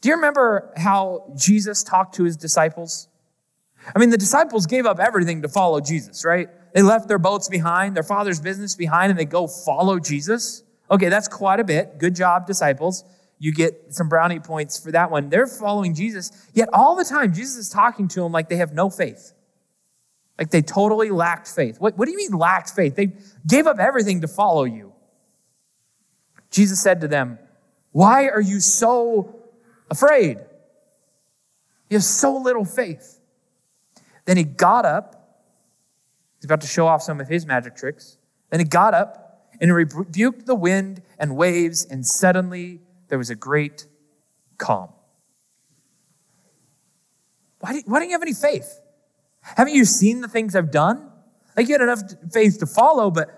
Do 0.00 0.08
you 0.08 0.14
remember 0.16 0.72
how 0.76 1.32
Jesus 1.36 1.82
talked 1.82 2.16
to 2.16 2.24
his 2.24 2.36
disciples? 2.36 3.08
I 3.94 3.98
mean, 3.98 4.10
the 4.10 4.18
disciples 4.18 4.66
gave 4.66 4.86
up 4.86 4.98
everything 4.98 5.42
to 5.42 5.48
follow 5.48 5.80
Jesus, 5.80 6.24
right? 6.24 6.48
They 6.74 6.82
left 6.82 7.08
their 7.08 7.18
boats 7.18 7.48
behind, 7.48 7.96
their 7.96 8.02
father's 8.02 8.40
business 8.40 8.74
behind, 8.74 9.10
and 9.10 9.18
they 9.18 9.24
go 9.24 9.46
follow 9.46 9.98
Jesus. 9.98 10.62
Okay, 10.90 11.08
that's 11.08 11.28
quite 11.28 11.60
a 11.60 11.64
bit. 11.64 11.98
Good 11.98 12.14
job, 12.14 12.46
disciples. 12.46 13.04
You 13.38 13.52
get 13.52 13.94
some 13.94 14.08
brownie 14.08 14.40
points 14.40 14.78
for 14.78 14.90
that 14.92 15.10
one. 15.10 15.28
They're 15.28 15.46
following 15.46 15.94
Jesus, 15.94 16.32
yet 16.54 16.68
all 16.72 16.96
the 16.96 17.04
time, 17.04 17.32
Jesus 17.32 17.56
is 17.56 17.70
talking 17.70 18.08
to 18.08 18.20
them 18.20 18.32
like 18.32 18.48
they 18.48 18.56
have 18.56 18.72
no 18.72 18.90
faith. 18.90 19.32
Like 20.38 20.50
they 20.50 20.62
totally 20.62 21.10
lacked 21.10 21.48
faith. 21.48 21.80
What, 21.80 21.96
what 21.96 22.06
do 22.06 22.12
you 22.12 22.16
mean 22.16 22.32
lacked 22.32 22.70
faith? 22.70 22.94
They 22.94 23.12
gave 23.46 23.66
up 23.66 23.78
everything 23.78 24.20
to 24.20 24.28
follow 24.28 24.64
you. 24.64 24.92
Jesus 26.50 26.80
said 26.80 27.00
to 27.02 27.08
them, 27.08 27.38
Why 27.92 28.28
are 28.28 28.40
you 28.40 28.60
so 28.60 29.36
afraid? 29.90 30.38
You 31.90 31.96
have 31.96 32.04
so 32.04 32.36
little 32.36 32.64
faith. 32.64 33.20
Then 34.26 34.36
he 34.36 34.44
got 34.44 34.84
up 34.84 35.18
He's 36.38 36.44
about 36.44 36.60
to 36.60 36.66
show 36.66 36.86
off 36.86 37.02
some 37.02 37.20
of 37.20 37.28
his 37.28 37.46
magic 37.46 37.76
tricks. 37.76 38.16
Then 38.50 38.60
he 38.60 38.64
got 38.64 38.94
up 38.94 39.50
and 39.60 39.74
rebuked 39.74 40.46
the 40.46 40.54
wind 40.54 41.02
and 41.18 41.36
waves, 41.36 41.84
and 41.84 42.06
suddenly 42.06 42.80
there 43.08 43.18
was 43.18 43.30
a 43.30 43.34
great 43.34 43.86
calm. 44.58 44.90
Why, 47.60 47.72
do, 47.72 47.82
why 47.86 47.98
don't 47.98 48.08
you 48.08 48.14
have 48.14 48.22
any 48.22 48.34
faith? 48.34 48.80
Haven't 49.42 49.74
you 49.74 49.84
seen 49.84 50.20
the 50.20 50.28
things 50.28 50.54
I've 50.54 50.70
done? 50.70 51.10
Like 51.56 51.68
you 51.68 51.74
had 51.74 51.80
enough 51.80 52.02
faith 52.32 52.58
to 52.60 52.66
follow, 52.66 53.10
but 53.10 53.34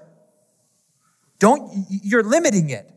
don't, 1.38 1.87
you're 1.88 2.22
limiting 2.22 2.70
it. 2.70 2.90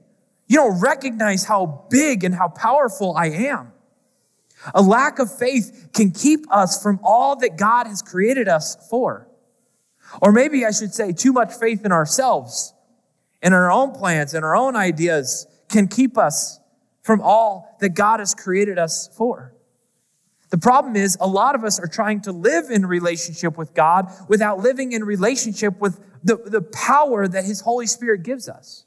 You 0.48 0.58
don't 0.58 0.82
recognize 0.82 1.46
how 1.46 1.86
big 1.90 2.24
and 2.24 2.36
how 2.36 2.50
powerful 2.50 3.16
I 3.16 3.28
am. 3.28 3.72
A 4.74 4.82
lack 4.82 5.20
of 5.20 5.36
faith 5.36 5.90
can 5.94 6.12
keep 6.12 6.52
us 6.52 6.82
from 6.82 7.00
all 7.04 7.36
that 7.38 7.58
God 7.58 7.88
has 7.88 8.02
created 8.02 8.48
us 8.48 8.76
for. 8.90 9.28
Or 10.22 10.32
maybe 10.32 10.66
I 10.66 10.72
should 10.72 10.94
say, 10.94 11.12
too 11.12 11.34
much 11.34 11.54
faith 11.54 11.86
in 11.86 11.92
ourselves, 11.92 12.74
in 13.42 13.54
our 13.54 13.72
own 13.72 13.92
plans, 13.92 14.34
in 14.34 14.44
our 14.44 14.56
own 14.56 14.76
ideas 14.76 15.48
can 15.70 15.88
keep 15.88 16.18
us 16.18 16.60
from 17.04 17.22
all 17.22 17.78
that 17.80 17.90
God 17.90 18.20
has 18.20 18.34
created 18.34 18.80
us 18.80 19.10
for. 19.16 19.54
The 20.50 20.58
problem 20.58 20.96
is, 20.96 21.18
a 21.20 21.28
lot 21.28 21.56
of 21.56 21.64
us 21.64 21.80
are 21.80 21.88
trying 21.88 22.22
to 22.22 22.32
live 22.32 22.70
in 22.70 22.86
relationship 22.86 23.58
with 23.58 23.74
God 23.74 24.12
without 24.28 24.60
living 24.60 24.92
in 24.92 25.04
relationship 25.04 25.80
with 25.80 26.00
the, 26.24 26.38
the 26.38 26.62
power 26.62 27.28
that 27.28 27.44
His 27.44 27.62
Holy 27.62 27.88
Spirit 27.88 28.24
gives 28.24 28.48
us. 28.48 28.86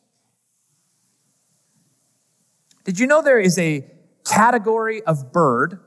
Did 2.85 3.01
you 3.01 3.09
know 3.09 3.21
there 3.21 3.41
is 3.41 3.59
a 3.59 3.85
category 4.25 5.03
of 5.03 5.33
bird 5.33 5.81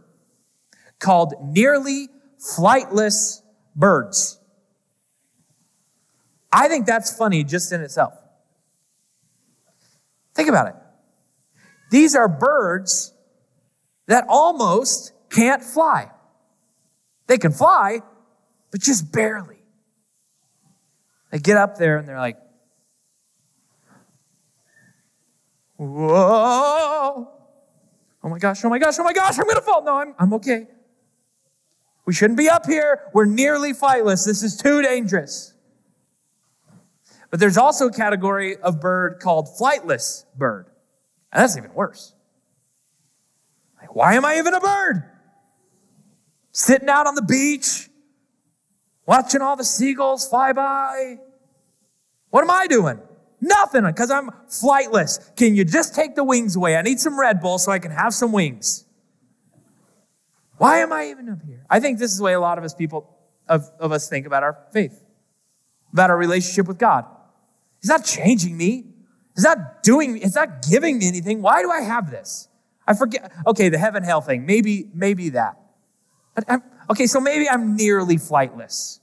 called 1.00 1.34
nearly 1.42 2.10
flightless 2.38 3.42
birds? 3.74 4.38
I 6.52 6.68
think 6.68 6.86
that's 6.86 7.16
funny 7.16 7.46
just 7.46 7.72
in 7.72 7.80
itself. 7.80 8.14
Think 10.34 10.50
about 10.50 10.68
it. 10.68 10.76
These 11.90 12.16
are 12.16 12.28
birds 12.28 13.14
that 14.08 14.26
almost 14.28 15.14
can't 15.30 15.64
fly. 15.64 16.12
They 17.28 17.38
can 17.38 17.52
fly, 17.52 18.02
but 18.72 18.82
just 18.82 19.12
barely. 19.12 19.64
They 21.32 21.40
get 21.40 21.58
up 21.58 21.78
there 21.78 21.98
and 21.98 22.08
they're 22.08 22.18
like, 22.18 22.38
whoa. 25.78 27.30
Oh 28.22 28.30
my 28.30 28.40
gosh, 28.40 28.66
oh 28.66 28.70
my 28.70 28.80
gosh, 28.80 28.96
oh 29.00 29.04
my 29.04 29.14
gosh, 29.14 29.38
I'm 29.40 29.48
gonna 29.48 29.62
fall. 29.62 29.84
No, 29.84 29.98
I'm, 29.98 30.16
I'm 30.18 30.34
okay. 30.34 30.68
We 32.06 32.14
shouldn't 32.14 32.38
be 32.38 32.50
up 32.50 32.66
here. 32.66 33.02
We're 33.14 33.26
nearly 33.26 33.74
flightless. 33.74 34.26
This 34.26 34.42
is 34.42 34.58
too 34.58 34.82
dangerous. 34.82 35.54
But 37.30 37.40
there's 37.40 37.58
also 37.58 37.88
a 37.88 37.92
category 37.92 38.58
of 38.58 38.82
bird 38.82 39.20
called 39.20 39.48
flightless 39.48 40.26
bird. 40.36 40.69
And 41.32 41.42
that's 41.42 41.58
even 41.58 41.74
worse. 41.74 42.14
Like, 43.80 43.96
why 43.96 44.16
am 44.16 44.26
I 44.26 44.38
even 44.38 44.54
a 44.54 44.60
bird? 44.60 45.04
Sitting 46.52 46.90
out 46.90 47.08
on 47.08 47.16
the 47.16 47.22
beach, 47.22 47.90
watching 49.06 49.42
all 49.42 49.56
the 49.56 49.64
seagulls 49.64 50.28
fly 50.28 50.54
by. 50.54 51.18
What 52.30 52.44
am 52.44 52.52
I 52.52 52.68
doing? 52.68 53.00
Nothing, 53.42 53.86
because 53.86 54.12
I'm 54.12 54.32
flightless. 54.50 55.36
Can 55.36 55.56
you 55.56 55.64
just 55.64 55.96
take 55.96 56.16
the 56.16 56.24
wings 56.24 56.56
away? 56.56 56.76
I 56.76 56.82
need 56.82 57.00
some 57.00 57.18
Red 57.18 57.40
Bull 57.40 57.58
so 57.58 57.72
I 57.72 57.80
can 57.80 57.92
have 57.92 58.14
some 58.14 58.32
wings. 58.32 58.86
Why 60.58 60.80
am 60.80 60.92
I 60.92 61.06
even 61.06 61.30
up 61.30 61.40
here? 61.46 61.66
I 61.70 61.80
think 61.80 62.00
this 62.00 62.12
is 62.12 62.18
the 62.18 62.24
way 62.26 62.34
a 62.34 62.40
lot 62.40 62.58
of 62.58 62.66
us 62.66 62.74
people 62.74 63.18
of, 63.48 63.70
of 63.80 63.94
us 63.94 64.10
think 64.10 64.28
about 64.28 64.44
our 64.44 64.58
faith, 64.74 65.06
about 65.94 66.10
our 66.10 66.18
relationship 66.18 66.68
with 66.68 66.78
God. 66.78 67.06
He's 67.82 67.90
not 67.90 68.04
changing 68.04 68.58
me. 68.58 68.89
He's 69.40 69.46
not 69.46 69.84
doing, 69.84 70.18
he's 70.18 70.36
not 70.36 70.64
giving 70.70 70.98
me 70.98 71.08
anything. 71.08 71.42
Why 71.42 71.62
do 71.62 71.72
I 71.72 71.80
have 71.80 72.12
this? 72.12 72.50
I 72.86 72.94
forget. 72.94 73.32
Okay, 73.48 73.70
the 73.70 73.78
heaven 73.78 74.04
hell 74.04 74.20
thing. 74.20 74.46
Maybe, 74.46 74.90
maybe 74.94 75.30
that. 75.30 75.58
Okay, 76.90 77.08
so 77.08 77.22
maybe 77.22 77.48
I'm 77.48 77.78
nearly 77.78 78.18
flightless. 78.18 79.00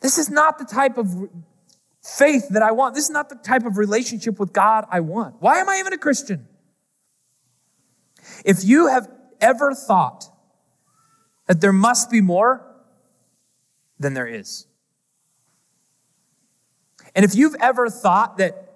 This 0.00 0.16
is 0.16 0.30
not 0.30 0.56
the 0.56 0.64
type 0.64 0.96
of 0.96 1.28
faith 2.02 2.48
that 2.48 2.62
I 2.62 2.72
want. 2.72 2.94
This 2.94 3.04
is 3.04 3.10
not 3.10 3.28
the 3.28 3.34
type 3.34 3.66
of 3.66 3.76
relationship 3.76 4.40
with 4.40 4.54
God 4.54 4.86
I 4.90 5.00
want. 5.00 5.34
Why 5.40 5.58
am 5.58 5.68
I 5.68 5.76
even 5.76 5.92
a 5.92 5.98
Christian? 5.98 6.48
If 8.42 8.64
you 8.64 8.86
have 8.86 9.06
ever 9.38 9.74
thought 9.74 10.30
that 11.46 11.60
there 11.60 11.74
must 11.74 12.10
be 12.10 12.22
more, 12.22 12.64
then 13.98 14.14
there 14.14 14.26
is. 14.26 14.66
And 17.14 17.24
if 17.24 17.34
you've 17.34 17.54
ever 17.60 17.88
thought 17.88 18.38
that 18.38 18.68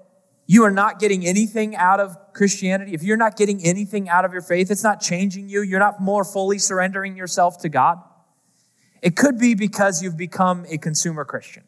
you 0.46 0.64
are 0.64 0.70
not 0.70 0.98
getting 0.98 1.26
anything 1.26 1.76
out 1.76 2.00
of 2.00 2.16
Christianity, 2.32 2.94
if 2.94 3.02
you're 3.02 3.16
not 3.16 3.36
getting 3.36 3.62
anything 3.64 4.08
out 4.08 4.24
of 4.24 4.32
your 4.32 4.42
faith, 4.42 4.70
it's 4.70 4.84
not 4.84 5.00
changing 5.00 5.48
you, 5.48 5.62
you're 5.62 5.80
not 5.80 6.00
more 6.00 6.24
fully 6.24 6.58
surrendering 6.58 7.16
yourself 7.16 7.58
to 7.58 7.68
God, 7.68 7.98
it 9.02 9.16
could 9.16 9.38
be 9.38 9.54
because 9.54 10.02
you've 10.02 10.16
become 10.16 10.64
a 10.68 10.78
consumer 10.78 11.24
Christian. 11.24 11.64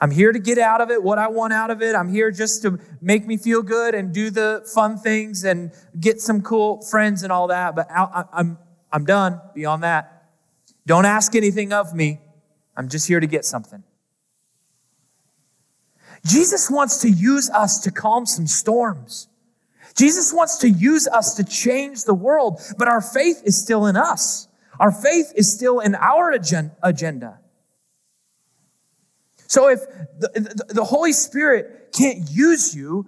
I'm 0.00 0.10
here 0.10 0.32
to 0.32 0.38
get 0.38 0.58
out 0.58 0.80
of 0.80 0.90
it 0.90 1.02
what 1.02 1.18
I 1.18 1.28
want 1.28 1.52
out 1.52 1.70
of 1.70 1.82
it. 1.82 1.94
I'm 1.94 2.08
here 2.08 2.30
just 2.30 2.62
to 2.62 2.78
make 3.00 3.26
me 3.26 3.36
feel 3.36 3.62
good 3.62 3.94
and 3.94 4.12
do 4.12 4.30
the 4.30 4.68
fun 4.74 4.96
things 4.96 5.44
and 5.44 5.70
get 5.98 6.20
some 6.20 6.40
cool 6.40 6.80
friends 6.82 7.22
and 7.22 7.32
all 7.32 7.48
that. 7.48 7.76
But 7.76 7.88
I'm, 7.90 8.58
I'm 8.90 9.04
done 9.04 9.40
beyond 9.54 9.82
that. 9.82 10.30
Don't 10.86 11.04
ask 11.04 11.34
anything 11.34 11.72
of 11.72 11.94
me. 11.94 12.20
I'm 12.76 12.88
just 12.88 13.06
here 13.06 13.20
to 13.20 13.26
get 13.26 13.44
something. 13.44 13.84
Jesus 16.24 16.70
wants 16.70 16.98
to 16.98 17.10
use 17.10 17.50
us 17.50 17.80
to 17.80 17.90
calm 17.90 18.26
some 18.26 18.46
storms. 18.46 19.28
Jesus 19.96 20.32
wants 20.32 20.58
to 20.58 20.70
use 20.70 21.08
us 21.08 21.34
to 21.34 21.44
change 21.44 22.04
the 22.04 22.14
world, 22.14 22.60
but 22.78 22.88
our 22.88 23.00
faith 23.00 23.42
is 23.44 23.60
still 23.60 23.86
in 23.86 23.96
us. 23.96 24.48
Our 24.80 24.90
faith 24.90 25.32
is 25.36 25.52
still 25.52 25.80
in 25.80 25.94
our 25.94 26.32
agenda. 26.32 27.38
So 29.46 29.68
if 29.68 29.80
the, 30.18 30.64
the, 30.70 30.84
Holy 30.84 31.12
Spirit 31.12 31.92
can't 31.92 32.30
use 32.30 32.74
you 32.74 33.06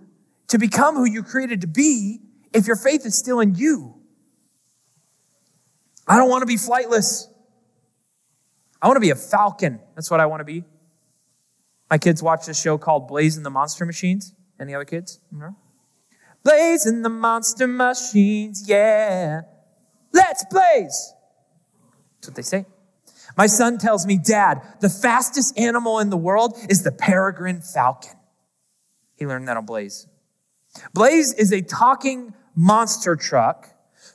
to 0.48 0.58
become 0.58 0.94
who 0.94 1.06
you 1.06 1.22
created 1.22 1.62
to 1.62 1.66
be, 1.66 2.20
if 2.52 2.66
your 2.66 2.76
faith 2.76 3.06
is 3.06 3.16
still 3.16 3.40
in 3.40 3.54
you, 3.54 3.94
I 6.06 6.18
don't 6.18 6.28
want 6.28 6.42
to 6.42 6.46
be 6.46 6.56
flightless. 6.56 7.28
I 8.82 8.88
want 8.88 8.96
to 8.96 9.00
be 9.00 9.08
a 9.08 9.16
falcon. 9.16 9.80
That's 9.94 10.10
what 10.10 10.20
I 10.20 10.26
want 10.26 10.40
to 10.40 10.44
be. 10.44 10.64
My 11.94 11.98
kids 11.98 12.24
watch 12.24 12.46
this 12.46 12.60
show 12.60 12.76
called 12.76 13.06
Blaze 13.06 13.36
and 13.36 13.46
the 13.46 13.50
Monster 13.50 13.86
Machines. 13.86 14.34
Any 14.58 14.74
other 14.74 14.84
kids? 14.84 15.20
No? 15.30 15.54
Blaze 16.42 16.86
and 16.86 17.04
the 17.04 17.08
Monster 17.08 17.68
Machines, 17.68 18.68
yeah. 18.68 19.42
Let's 20.12 20.44
blaze. 20.50 21.14
That's 22.16 22.26
what 22.26 22.34
they 22.34 22.42
say. 22.42 22.66
My 23.36 23.46
son 23.46 23.78
tells 23.78 24.06
me, 24.06 24.18
Dad, 24.18 24.60
the 24.80 24.88
fastest 24.88 25.56
animal 25.56 26.00
in 26.00 26.10
the 26.10 26.16
world 26.16 26.58
is 26.68 26.82
the 26.82 26.90
peregrine 26.90 27.60
falcon. 27.60 28.16
He 29.14 29.24
learned 29.24 29.46
that 29.46 29.56
on 29.56 29.64
Blaze. 29.64 30.08
Blaze 30.94 31.32
is 31.32 31.52
a 31.52 31.62
talking 31.62 32.34
monster 32.56 33.14
truck 33.14 33.68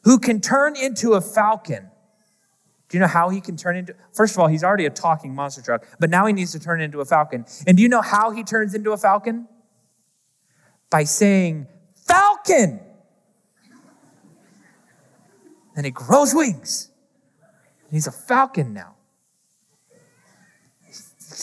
who 0.03 0.19
can 0.19 0.41
turn 0.41 0.75
into 0.75 1.13
a 1.13 1.21
falcon 1.21 1.88
do 2.89 2.97
you 2.97 2.99
know 2.99 3.07
how 3.07 3.29
he 3.29 3.39
can 3.39 3.55
turn 3.55 3.77
into? 3.77 3.95
First 4.11 4.33
of 4.33 4.39
all, 4.39 4.47
he's 4.47 4.63
already 4.63 4.85
a 4.85 4.89
talking 4.89 5.33
monster 5.33 5.61
truck, 5.61 5.85
but 5.99 6.09
now 6.09 6.25
he 6.25 6.33
needs 6.33 6.51
to 6.53 6.59
turn 6.59 6.81
into 6.81 7.01
a 7.01 7.05
falcon. 7.05 7.45
And 7.67 7.77
do 7.77 7.83
you 7.83 7.89
know 7.89 8.01
how 8.01 8.31
he 8.31 8.43
turns 8.43 8.73
into 8.73 8.91
a 8.91 8.97
falcon? 8.97 9.47
By 10.89 11.03
saying, 11.03 11.67
Falcon! 12.09 12.79
And 15.75 15.85
he 15.85 15.91
grows 15.91 16.33
wings. 16.33 16.89
And 17.85 17.93
he's 17.93 18.07
a 18.07 18.11
falcon 18.11 18.73
now. 18.73 18.95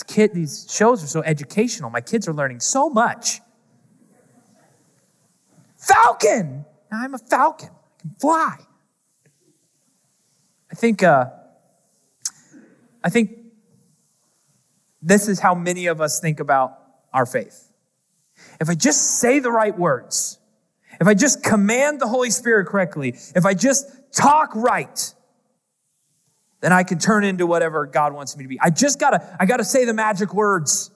Kid, 0.08 0.34
these 0.34 0.66
shows 0.68 1.02
are 1.04 1.06
so 1.06 1.22
educational. 1.22 1.88
My 1.88 2.00
kids 2.00 2.26
are 2.26 2.34
learning 2.34 2.60
so 2.60 2.90
much. 2.90 3.40
Falcon! 5.78 6.64
Now 6.90 7.02
I'm 7.02 7.14
a 7.14 7.18
falcon. 7.18 7.70
I 7.70 8.02
can 8.02 8.10
fly. 8.18 8.65
I 10.70 10.74
think, 10.74 11.02
uh, 11.02 11.26
I 13.02 13.08
think 13.08 13.30
this 15.00 15.28
is 15.28 15.38
how 15.38 15.54
many 15.54 15.86
of 15.86 16.00
us 16.00 16.20
think 16.20 16.40
about 16.40 16.78
our 17.12 17.26
faith. 17.26 17.70
If 18.60 18.68
I 18.68 18.74
just 18.74 19.20
say 19.20 19.38
the 19.38 19.50
right 19.50 19.76
words, 19.76 20.38
if 21.00 21.06
I 21.06 21.14
just 21.14 21.42
command 21.42 22.00
the 22.00 22.08
Holy 22.08 22.30
Spirit 22.30 22.66
correctly, 22.66 23.16
if 23.34 23.46
I 23.46 23.54
just 23.54 23.86
talk 24.12 24.54
right, 24.54 25.14
then 26.60 26.72
I 26.72 26.82
can 26.82 26.98
turn 26.98 27.22
into 27.22 27.46
whatever 27.46 27.86
God 27.86 28.12
wants 28.12 28.36
me 28.36 28.44
to 28.44 28.48
be. 28.48 28.58
I 28.60 28.70
just 28.70 28.98
gotta, 28.98 29.36
I 29.38 29.46
gotta 29.46 29.64
say 29.64 29.84
the 29.84 29.94
magic 29.94 30.34
words. 30.34 30.90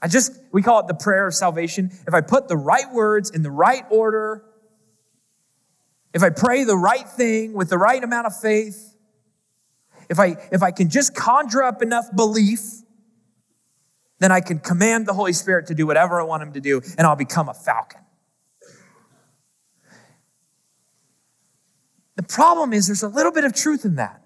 I 0.00 0.08
just, 0.08 0.32
we 0.50 0.62
call 0.62 0.80
it 0.80 0.86
the 0.86 0.94
prayer 0.94 1.26
of 1.26 1.34
salvation. 1.34 1.90
If 2.06 2.14
I 2.14 2.22
put 2.22 2.48
the 2.48 2.56
right 2.56 2.90
words 2.92 3.30
in 3.30 3.42
the 3.42 3.50
right 3.50 3.84
order, 3.90 4.44
if 6.12 6.22
I 6.22 6.30
pray 6.30 6.64
the 6.64 6.76
right 6.76 7.08
thing 7.08 7.52
with 7.52 7.70
the 7.70 7.78
right 7.78 8.02
amount 8.02 8.26
of 8.26 8.38
faith, 8.38 8.96
if 10.08 10.18
I, 10.18 10.36
if 10.50 10.62
I 10.62 10.72
can 10.72 10.88
just 10.88 11.14
conjure 11.14 11.62
up 11.62 11.82
enough 11.82 12.06
belief, 12.14 12.82
then 14.18 14.32
I 14.32 14.40
can 14.40 14.58
command 14.58 15.06
the 15.06 15.14
Holy 15.14 15.32
Spirit 15.32 15.66
to 15.68 15.74
do 15.74 15.86
whatever 15.86 16.20
I 16.20 16.24
want 16.24 16.42
him 16.42 16.52
to 16.52 16.60
do, 16.60 16.82
and 16.98 17.06
I'll 17.06 17.16
become 17.16 17.48
a 17.48 17.54
falcon. 17.54 18.00
The 22.16 22.22
problem 22.22 22.72
is 22.72 22.86
there's 22.86 23.02
a 23.02 23.08
little 23.08 23.32
bit 23.32 23.44
of 23.44 23.54
truth 23.54 23.84
in 23.84 23.94
that. 23.94 24.22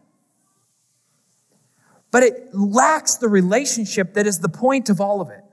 But 2.11 2.23
it 2.23 2.55
lacks 2.55 3.17
the 3.17 3.29
relationship 3.29 4.15
that 4.15 4.27
is 4.27 4.41
the 4.41 4.49
point 4.49 4.89
of 4.89 5.01
all 5.01 5.21
of 5.21 5.31
it. 5.31 5.45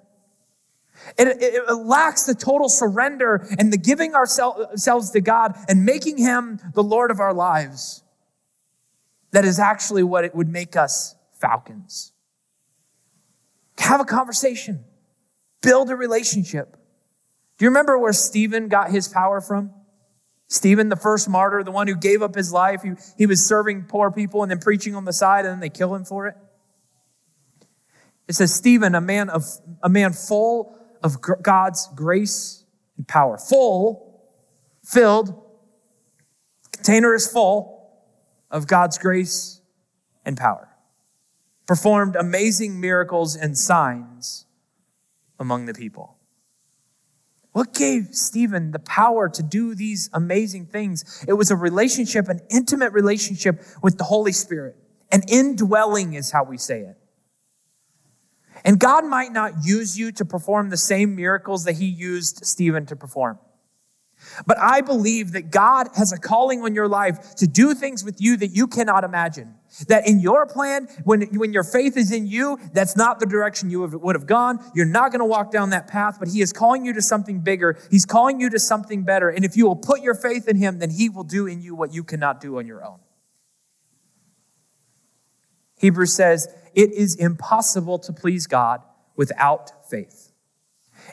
It, 1.17 1.27
it, 1.27 1.63
it, 1.67 1.73
lacks 1.73 2.23
the 2.23 2.35
total 2.35 2.69
surrender 2.69 3.47
and 3.57 3.71
the 3.71 3.77
giving 3.77 4.15
ourselves 4.15 5.11
to 5.11 5.21
God 5.21 5.55
and 5.67 5.85
making 5.85 6.17
Him 6.17 6.59
the 6.73 6.83
Lord 6.83 7.11
of 7.11 7.19
our 7.19 7.33
lives. 7.33 8.03
That 9.31 9.45
is 9.45 9.59
actually 9.59 10.03
what 10.03 10.25
it 10.25 10.35
would 10.35 10.49
make 10.49 10.75
us 10.75 11.15
falcons. 11.33 12.11
Have 13.77 13.99
a 13.99 14.05
conversation, 14.05 14.83
build 15.61 15.89
a 15.89 15.95
relationship. 15.95 16.77
Do 17.57 17.65
you 17.65 17.69
remember 17.69 17.97
where 17.97 18.13
Stephen 18.13 18.67
got 18.67 18.91
his 18.91 19.07
power 19.07 19.41
from? 19.41 19.71
Stephen, 20.47 20.89
the 20.89 20.97
first 20.97 21.29
martyr, 21.29 21.63
the 21.63 21.71
one 21.71 21.87
who 21.87 21.95
gave 21.95 22.21
up 22.21 22.35
his 22.35 22.51
life, 22.51 22.81
he, 22.83 22.91
he 23.17 23.25
was 23.25 23.45
serving 23.45 23.83
poor 23.83 24.11
people 24.11 24.43
and 24.43 24.51
then 24.51 24.59
preaching 24.59 24.95
on 24.95 25.05
the 25.05 25.13
side, 25.13 25.45
and 25.45 25.53
then 25.53 25.59
they 25.61 25.69
kill 25.69 25.95
him 25.95 26.03
for 26.03 26.27
it. 26.27 26.35
It 28.27 28.33
says, 28.33 28.53
Stephen, 28.53 28.95
a 28.95 29.01
man 29.01 29.29
of 29.29 29.45
a 29.81 29.89
man 29.89 30.13
full 30.13 30.77
of 31.03 31.21
God's 31.21 31.87
grace 31.95 32.63
and 32.97 33.07
power. 33.07 33.37
Full, 33.37 34.21
filled, 34.83 35.33
container 36.71 37.13
is 37.13 37.31
full 37.31 37.89
of 38.49 38.67
God's 38.67 38.97
grace 38.97 39.61
and 40.25 40.37
power. 40.37 40.69
Performed 41.67 42.15
amazing 42.15 42.79
miracles 42.79 43.35
and 43.35 43.57
signs 43.57 44.45
among 45.39 45.65
the 45.65 45.73
people. 45.73 46.17
What 47.53 47.73
gave 47.73 48.09
Stephen 48.15 48.71
the 48.71 48.79
power 48.79 49.27
to 49.27 49.43
do 49.43 49.75
these 49.75 50.09
amazing 50.13 50.67
things? 50.67 51.25
It 51.27 51.33
was 51.33 51.51
a 51.51 51.55
relationship, 51.55 52.29
an 52.29 52.39
intimate 52.49 52.93
relationship 52.93 53.61
with 53.83 53.97
the 53.97 54.05
Holy 54.05 54.31
Spirit. 54.31 54.77
An 55.11 55.23
indwelling 55.27 56.13
is 56.13 56.31
how 56.31 56.45
we 56.45 56.57
say 56.57 56.81
it. 56.81 56.97
And 58.63 58.79
God 58.79 59.05
might 59.05 59.31
not 59.31 59.65
use 59.65 59.97
you 59.97 60.11
to 60.13 60.25
perform 60.25 60.69
the 60.69 60.77
same 60.77 61.15
miracles 61.15 61.63
that 61.65 61.73
he 61.73 61.85
used 61.85 62.45
Stephen 62.45 62.85
to 62.87 62.95
perform. 62.95 63.39
But 64.45 64.59
I 64.59 64.81
believe 64.81 65.31
that 65.31 65.49
God 65.49 65.89
has 65.95 66.11
a 66.11 66.17
calling 66.17 66.61
on 66.61 66.75
your 66.75 66.87
life 66.87 67.35
to 67.35 67.47
do 67.47 67.73
things 67.73 68.03
with 68.03 68.21
you 68.21 68.37
that 68.37 68.49
you 68.49 68.67
cannot 68.67 69.03
imagine. 69.03 69.55
That 69.87 70.07
in 70.07 70.19
your 70.19 70.45
plan, 70.45 70.87
when, 71.03 71.21
when 71.37 71.53
your 71.53 71.63
faith 71.63 71.97
is 71.97 72.11
in 72.11 72.27
you, 72.27 72.59
that's 72.73 72.95
not 72.95 73.19
the 73.19 73.25
direction 73.25 73.69
you 73.69 73.81
would 73.81 74.15
have 74.15 74.27
gone. 74.27 74.59
You're 74.75 74.85
not 74.85 75.11
going 75.11 75.19
to 75.19 75.25
walk 75.25 75.51
down 75.51 75.71
that 75.71 75.87
path, 75.87 76.17
but 76.19 76.27
He 76.27 76.41
is 76.41 76.53
calling 76.53 76.85
you 76.85 76.93
to 76.93 77.01
something 77.01 77.39
bigger. 77.39 77.79
He's 77.89 78.05
calling 78.05 78.39
you 78.39 78.49
to 78.49 78.59
something 78.59 79.03
better. 79.03 79.29
And 79.29 79.43
if 79.43 79.57
you 79.57 79.65
will 79.65 79.75
put 79.75 80.01
your 80.01 80.13
faith 80.13 80.47
in 80.47 80.57
Him, 80.57 80.79
then 80.79 80.91
He 80.91 81.09
will 81.09 81.23
do 81.23 81.47
in 81.47 81.61
you 81.61 81.73
what 81.73 81.93
you 81.93 82.03
cannot 82.03 82.41
do 82.41 82.57
on 82.57 82.67
your 82.67 82.85
own. 82.85 82.99
Hebrews 85.77 86.13
says, 86.13 86.47
it 86.73 86.91
is 86.93 87.15
impossible 87.15 87.99
to 87.99 88.13
please 88.13 88.47
God 88.47 88.81
without 89.15 89.89
faith. 89.89 90.31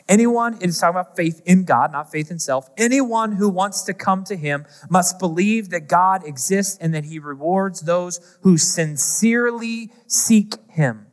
Anyone, 0.07 0.55
it 0.55 0.69
is 0.69 0.79
talking 0.79 0.99
about 0.99 1.15
faith 1.15 1.41
in 1.45 1.65
God, 1.65 1.91
not 1.91 2.11
faith 2.11 2.31
in 2.31 2.39
self. 2.39 2.69
Anyone 2.77 3.33
who 3.33 3.49
wants 3.49 3.83
to 3.83 3.93
come 3.93 4.23
to 4.25 4.35
him 4.35 4.65
must 4.89 5.19
believe 5.19 5.69
that 5.69 5.87
God 5.87 6.25
exists 6.25 6.77
and 6.79 6.93
that 6.93 7.05
he 7.05 7.19
rewards 7.19 7.81
those 7.81 8.19
who 8.41 8.57
sincerely 8.57 9.91
seek 10.07 10.55
him. 10.69 11.07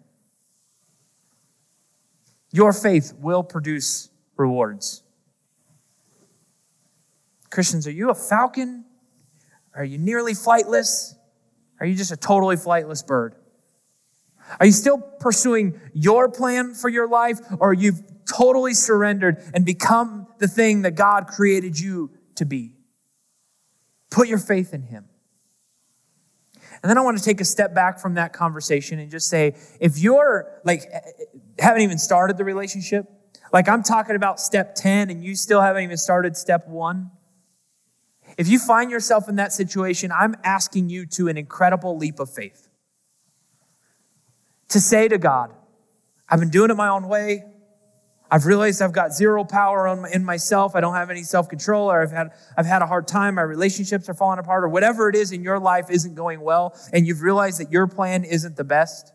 Your 2.53 2.73
faith 2.73 3.13
will 3.19 3.43
produce 3.43 4.09
rewards. 4.37 5.03
Christians, 7.51 7.87
are 7.87 7.93
you 7.93 8.11
a 8.11 8.15
falcon? 8.15 8.85
Are 9.75 9.85
you 9.85 9.99
nearly 9.99 10.33
flightless? 10.33 11.15
Are 11.81 11.87
you 11.87 11.95
just 11.95 12.13
a 12.13 12.17
totally 12.17 12.57
flightless 12.57 13.07
bird? 13.07 13.35
Are 14.61 14.67
you 14.67 14.73
still 14.73 14.99
pursuing 14.99 15.81
your 15.93 16.29
plan 16.29 16.75
for 16.75 16.89
your 16.89 17.09
life, 17.09 17.41
or 17.59 17.73
you've 17.73 18.03
totally 18.33 18.75
surrendered 18.75 19.43
and 19.55 19.65
become 19.65 20.27
the 20.39 20.49
thing 20.49 20.83
that 20.83 20.95
God 20.95 21.27
created 21.27 21.79
you 21.79 22.11
to 22.37 22.45
be? 22.45 22.75
Put 24.11 24.29
your 24.29 24.39
faith 24.39 24.73
in 24.73 24.83
Him. 24.83 25.07
And 26.83 26.91
then 26.91 26.99
I 26.99 27.01
want 27.01 27.19
to 27.19 27.25
take 27.25 27.41
a 27.41 27.45
step 27.45 27.75
back 27.75 27.99
from 27.99 28.15
that 28.15 28.33
conversation 28.33 28.99
and 28.99 29.11
just 29.11 29.29
say, 29.29 29.57
if 29.81 29.99
you're 29.99 30.61
like, 30.65 30.83
haven't 31.59 31.83
even 31.83 31.99
started 31.99 32.37
the 32.37 32.45
relationship, 32.45 33.07
like 33.53 33.69
I'm 33.69 33.83
talking 33.83 34.17
about 34.17 34.41
step 34.41 34.75
10 34.75 35.11
and 35.11 35.25
you 35.25 35.35
still 35.35 35.61
haven't 35.61 35.83
even 35.83 35.97
started 35.97 36.37
step 36.37 36.69
one, 36.69 37.11
if 38.37 38.49
you 38.49 38.59
find 38.59 38.91
yourself 38.91 39.29
in 39.29 39.37
that 39.37 39.53
situation, 39.53 40.13
I'm 40.13 40.37
asking 40.45 40.91
you 40.91 41.07
to 41.07 41.29
an 41.29 41.39
incredible 41.39 41.97
leap 41.97 42.21
of 42.21 42.29
faith 42.29 42.66
to 44.77 44.81
say 44.81 45.09
to 45.09 45.17
God, 45.17 45.55
I've 46.29 46.39
been 46.39 46.51
doing 46.51 46.71
it 46.71 46.75
my 46.75 46.89
own 46.89 47.09
way. 47.09 47.45
I've 48.31 48.45
realized 48.45 48.83
I've 48.83 48.93
got 48.93 49.15
zero 49.15 49.43
power 49.43 49.97
my, 49.97 50.11
in 50.11 50.23
myself. 50.23 50.77
I 50.77 50.83
don't 50.83 50.95
have 50.95 51.09
any 51.09 51.23
self 51.23 51.49
control, 51.49 51.91
or 51.91 52.03
I've 52.03 52.11
had, 52.11 52.33
I've 52.59 52.67
had 52.67 52.83
a 52.83 52.87
hard 52.87 53.09
time. 53.09 53.37
My 53.37 53.43
relationships 53.43 54.07
are 54.11 54.15
falling 54.15 54.39
apart, 54.39 54.65
or 54.65 54.69
whatever 54.69 55.09
it 55.09 55.17
is 55.17 55.33
in 55.33 55.43
your 55.43 55.59
life 55.59 55.87
isn't 55.89 56.15
going 56.15 56.41
well, 56.41 56.79
and 56.93 57.07
you've 57.07 57.23
realized 57.23 57.59
that 57.61 57.73
your 57.73 57.87
plan 57.87 58.25
isn't 58.25 58.57
the 58.57 58.65
best. 58.65 59.15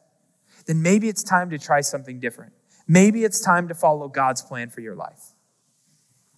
Then 0.66 0.82
maybe 0.82 1.10
it's 1.10 1.24
time 1.24 1.52
to 1.52 1.60
try 1.60 1.82
something 1.82 2.20
different. 2.20 2.54
Maybe 2.88 3.24
it's 3.24 3.40
time 3.40 3.68
to 3.68 3.76
follow 3.76 4.08
God's 4.08 4.42
plan 4.42 4.72
for 4.72 4.82
your 4.82 4.96
life. 4.96 5.34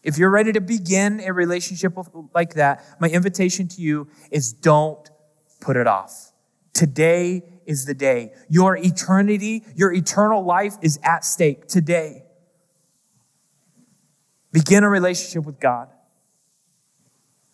If 0.02 0.18
you're 0.18 0.32
ready 0.32 0.52
to 0.52 0.62
begin 0.62 1.22
a 1.22 1.32
relationship 1.32 1.96
with, 1.96 2.10
like 2.36 2.56
that, 2.56 2.84
my 3.00 3.08
invitation 3.08 3.70
to 3.70 3.82
you 3.82 4.10
is 4.32 4.52
don't 4.52 5.10
put 5.62 5.78
it 5.78 5.88
off. 5.88 6.34
Today 6.74 7.44
is 7.66 7.86
the 7.86 7.94
day. 7.94 8.32
Your 8.50 8.78
eternity, 8.78 9.64
your 9.76 9.92
eternal 9.92 10.44
life 10.44 10.76
is 10.82 11.00
at 11.04 11.26
stake 11.26 11.68
today. 11.68 12.24
Begin 14.52 14.84
a 14.84 14.90
relationship 14.90 15.46
with 15.46 15.60
God. 15.60 15.90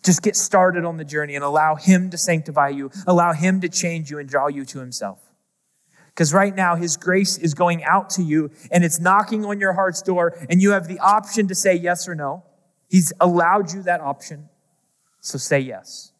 Just 0.02 0.22
get 0.22 0.36
started 0.36 0.84
on 0.84 0.96
the 0.96 1.04
journey 1.04 1.34
and 1.34 1.44
allow 1.44 1.74
Him 1.74 2.10
to 2.10 2.18
sanctify 2.18 2.68
you, 2.68 2.90
allow 3.06 3.32
Him 3.32 3.60
to 3.60 3.68
change 3.68 4.10
you 4.10 4.18
and 4.18 4.28
draw 4.28 4.48
you 4.48 4.64
to 4.66 4.78
Himself. 4.78 5.20
Because 6.08 6.32
right 6.32 6.54
now, 6.54 6.74
His 6.76 6.96
grace 6.96 7.36
is 7.38 7.54
going 7.54 7.84
out 7.84 8.10
to 8.10 8.22
you 8.22 8.50
and 8.70 8.84
it's 8.84 9.00
knocking 9.00 9.44
on 9.44 9.60
your 9.60 9.74
heart's 9.74 10.02
door, 10.02 10.36
and 10.48 10.60
you 10.60 10.70
have 10.70 10.88
the 10.88 10.98
option 10.98 11.48
to 11.48 11.54
say 11.54 11.74
yes 11.74 12.08
or 12.08 12.14
no. 12.14 12.44
He's 12.88 13.12
allowed 13.20 13.72
you 13.72 13.82
that 13.82 14.00
option. 14.00 14.48
So 15.20 15.38
say 15.38 15.60
yes. 15.60 16.12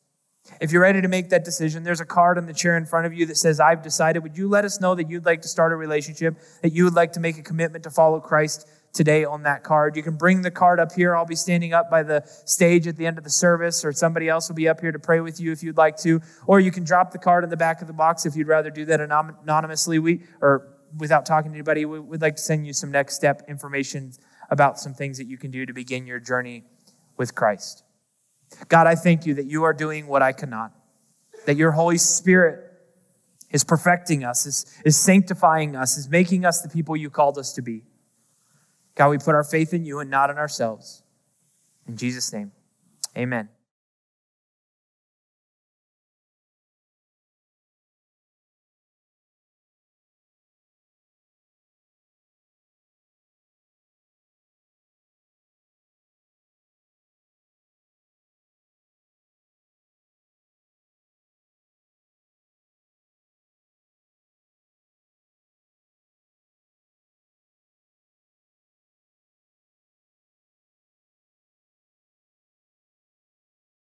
If 0.60 0.72
you're 0.72 0.82
ready 0.82 1.00
to 1.00 1.08
make 1.08 1.30
that 1.30 1.42
decision, 1.42 1.84
there's 1.84 2.02
a 2.02 2.06
card 2.06 2.36
on 2.36 2.44
the 2.44 2.52
chair 2.52 2.76
in 2.76 2.84
front 2.84 3.06
of 3.06 3.14
you 3.14 3.24
that 3.26 3.38
says, 3.38 3.60
I've 3.60 3.82
decided. 3.82 4.22
Would 4.22 4.36
you 4.36 4.46
let 4.46 4.66
us 4.66 4.78
know 4.78 4.94
that 4.94 5.08
you'd 5.08 5.24
like 5.24 5.40
to 5.40 5.48
start 5.48 5.72
a 5.72 5.76
relationship, 5.76 6.36
that 6.60 6.74
you 6.74 6.84
would 6.84 6.92
like 6.92 7.12
to 7.12 7.20
make 7.20 7.38
a 7.38 7.42
commitment 7.42 7.84
to 7.84 7.90
follow 7.90 8.20
Christ 8.20 8.68
today 8.92 9.24
on 9.24 9.44
that 9.44 9.64
card? 9.64 9.96
You 9.96 10.02
can 10.02 10.16
bring 10.16 10.42
the 10.42 10.50
card 10.50 10.78
up 10.78 10.92
here. 10.92 11.16
I'll 11.16 11.24
be 11.24 11.34
standing 11.34 11.72
up 11.72 11.90
by 11.90 12.02
the 12.02 12.24
stage 12.44 12.86
at 12.86 12.98
the 12.98 13.06
end 13.06 13.16
of 13.16 13.24
the 13.24 13.30
service, 13.30 13.86
or 13.86 13.92
somebody 13.94 14.28
else 14.28 14.50
will 14.50 14.56
be 14.56 14.68
up 14.68 14.82
here 14.82 14.92
to 14.92 14.98
pray 14.98 15.20
with 15.20 15.40
you 15.40 15.50
if 15.50 15.62
you'd 15.62 15.78
like 15.78 15.96
to. 15.98 16.20
Or 16.46 16.60
you 16.60 16.70
can 16.70 16.84
drop 16.84 17.10
the 17.10 17.18
card 17.18 17.42
in 17.42 17.48
the 17.48 17.56
back 17.56 17.80
of 17.80 17.86
the 17.86 17.94
box 17.94 18.26
if 18.26 18.36
you'd 18.36 18.48
rather 18.48 18.68
do 18.68 18.84
that 18.84 19.00
anonymously. 19.00 19.98
We, 19.98 20.24
or 20.42 20.76
without 20.98 21.24
talking 21.24 21.52
to 21.52 21.56
anybody, 21.56 21.86
we'd 21.86 22.20
like 22.20 22.36
to 22.36 22.42
send 22.42 22.66
you 22.66 22.74
some 22.74 22.90
next 22.90 23.14
step 23.14 23.44
information 23.48 24.12
about 24.50 24.78
some 24.78 24.92
things 24.92 25.16
that 25.16 25.26
you 25.26 25.38
can 25.38 25.50
do 25.50 25.64
to 25.64 25.72
begin 25.72 26.06
your 26.06 26.20
journey 26.20 26.64
with 27.16 27.34
Christ. 27.34 27.84
God, 28.68 28.86
I 28.86 28.94
thank 28.94 29.26
you 29.26 29.34
that 29.34 29.46
you 29.46 29.64
are 29.64 29.72
doing 29.72 30.06
what 30.06 30.22
I 30.22 30.32
cannot, 30.32 30.72
that 31.46 31.56
your 31.56 31.72
Holy 31.72 31.98
Spirit 31.98 32.66
is 33.50 33.64
perfecting 33.64 34.24
us, 34.24 34.46
is, 34.46 34.66
is 34.84 34.96
sanctifying 34.96 35.76
us, 35.76 35.96
is 35.96 36.08
making 36.08 36.44
us 36.44 36.62
the 36.62 36.68
people 36.68 36.96
you 36.96 37.10
called 37.10 37.38
us 37.38 37.52
to 37.54 37.62
be. 37.62 37.82
God, 38.94 39.08
we 39.10 39.18
put 39.18 39.34
our 39.34 39.44
faith 39.44 39.72
in 39.72 39.84
you 39.84 40.00
and 40.00 40.10
not 40.10 40.30
in 40.30 40.38
ourselves. 40.38 41.02
In 41.86 41.96
Jesus' 41.96 42.32
name, 42.32 42.52
amen. 43.16 43.48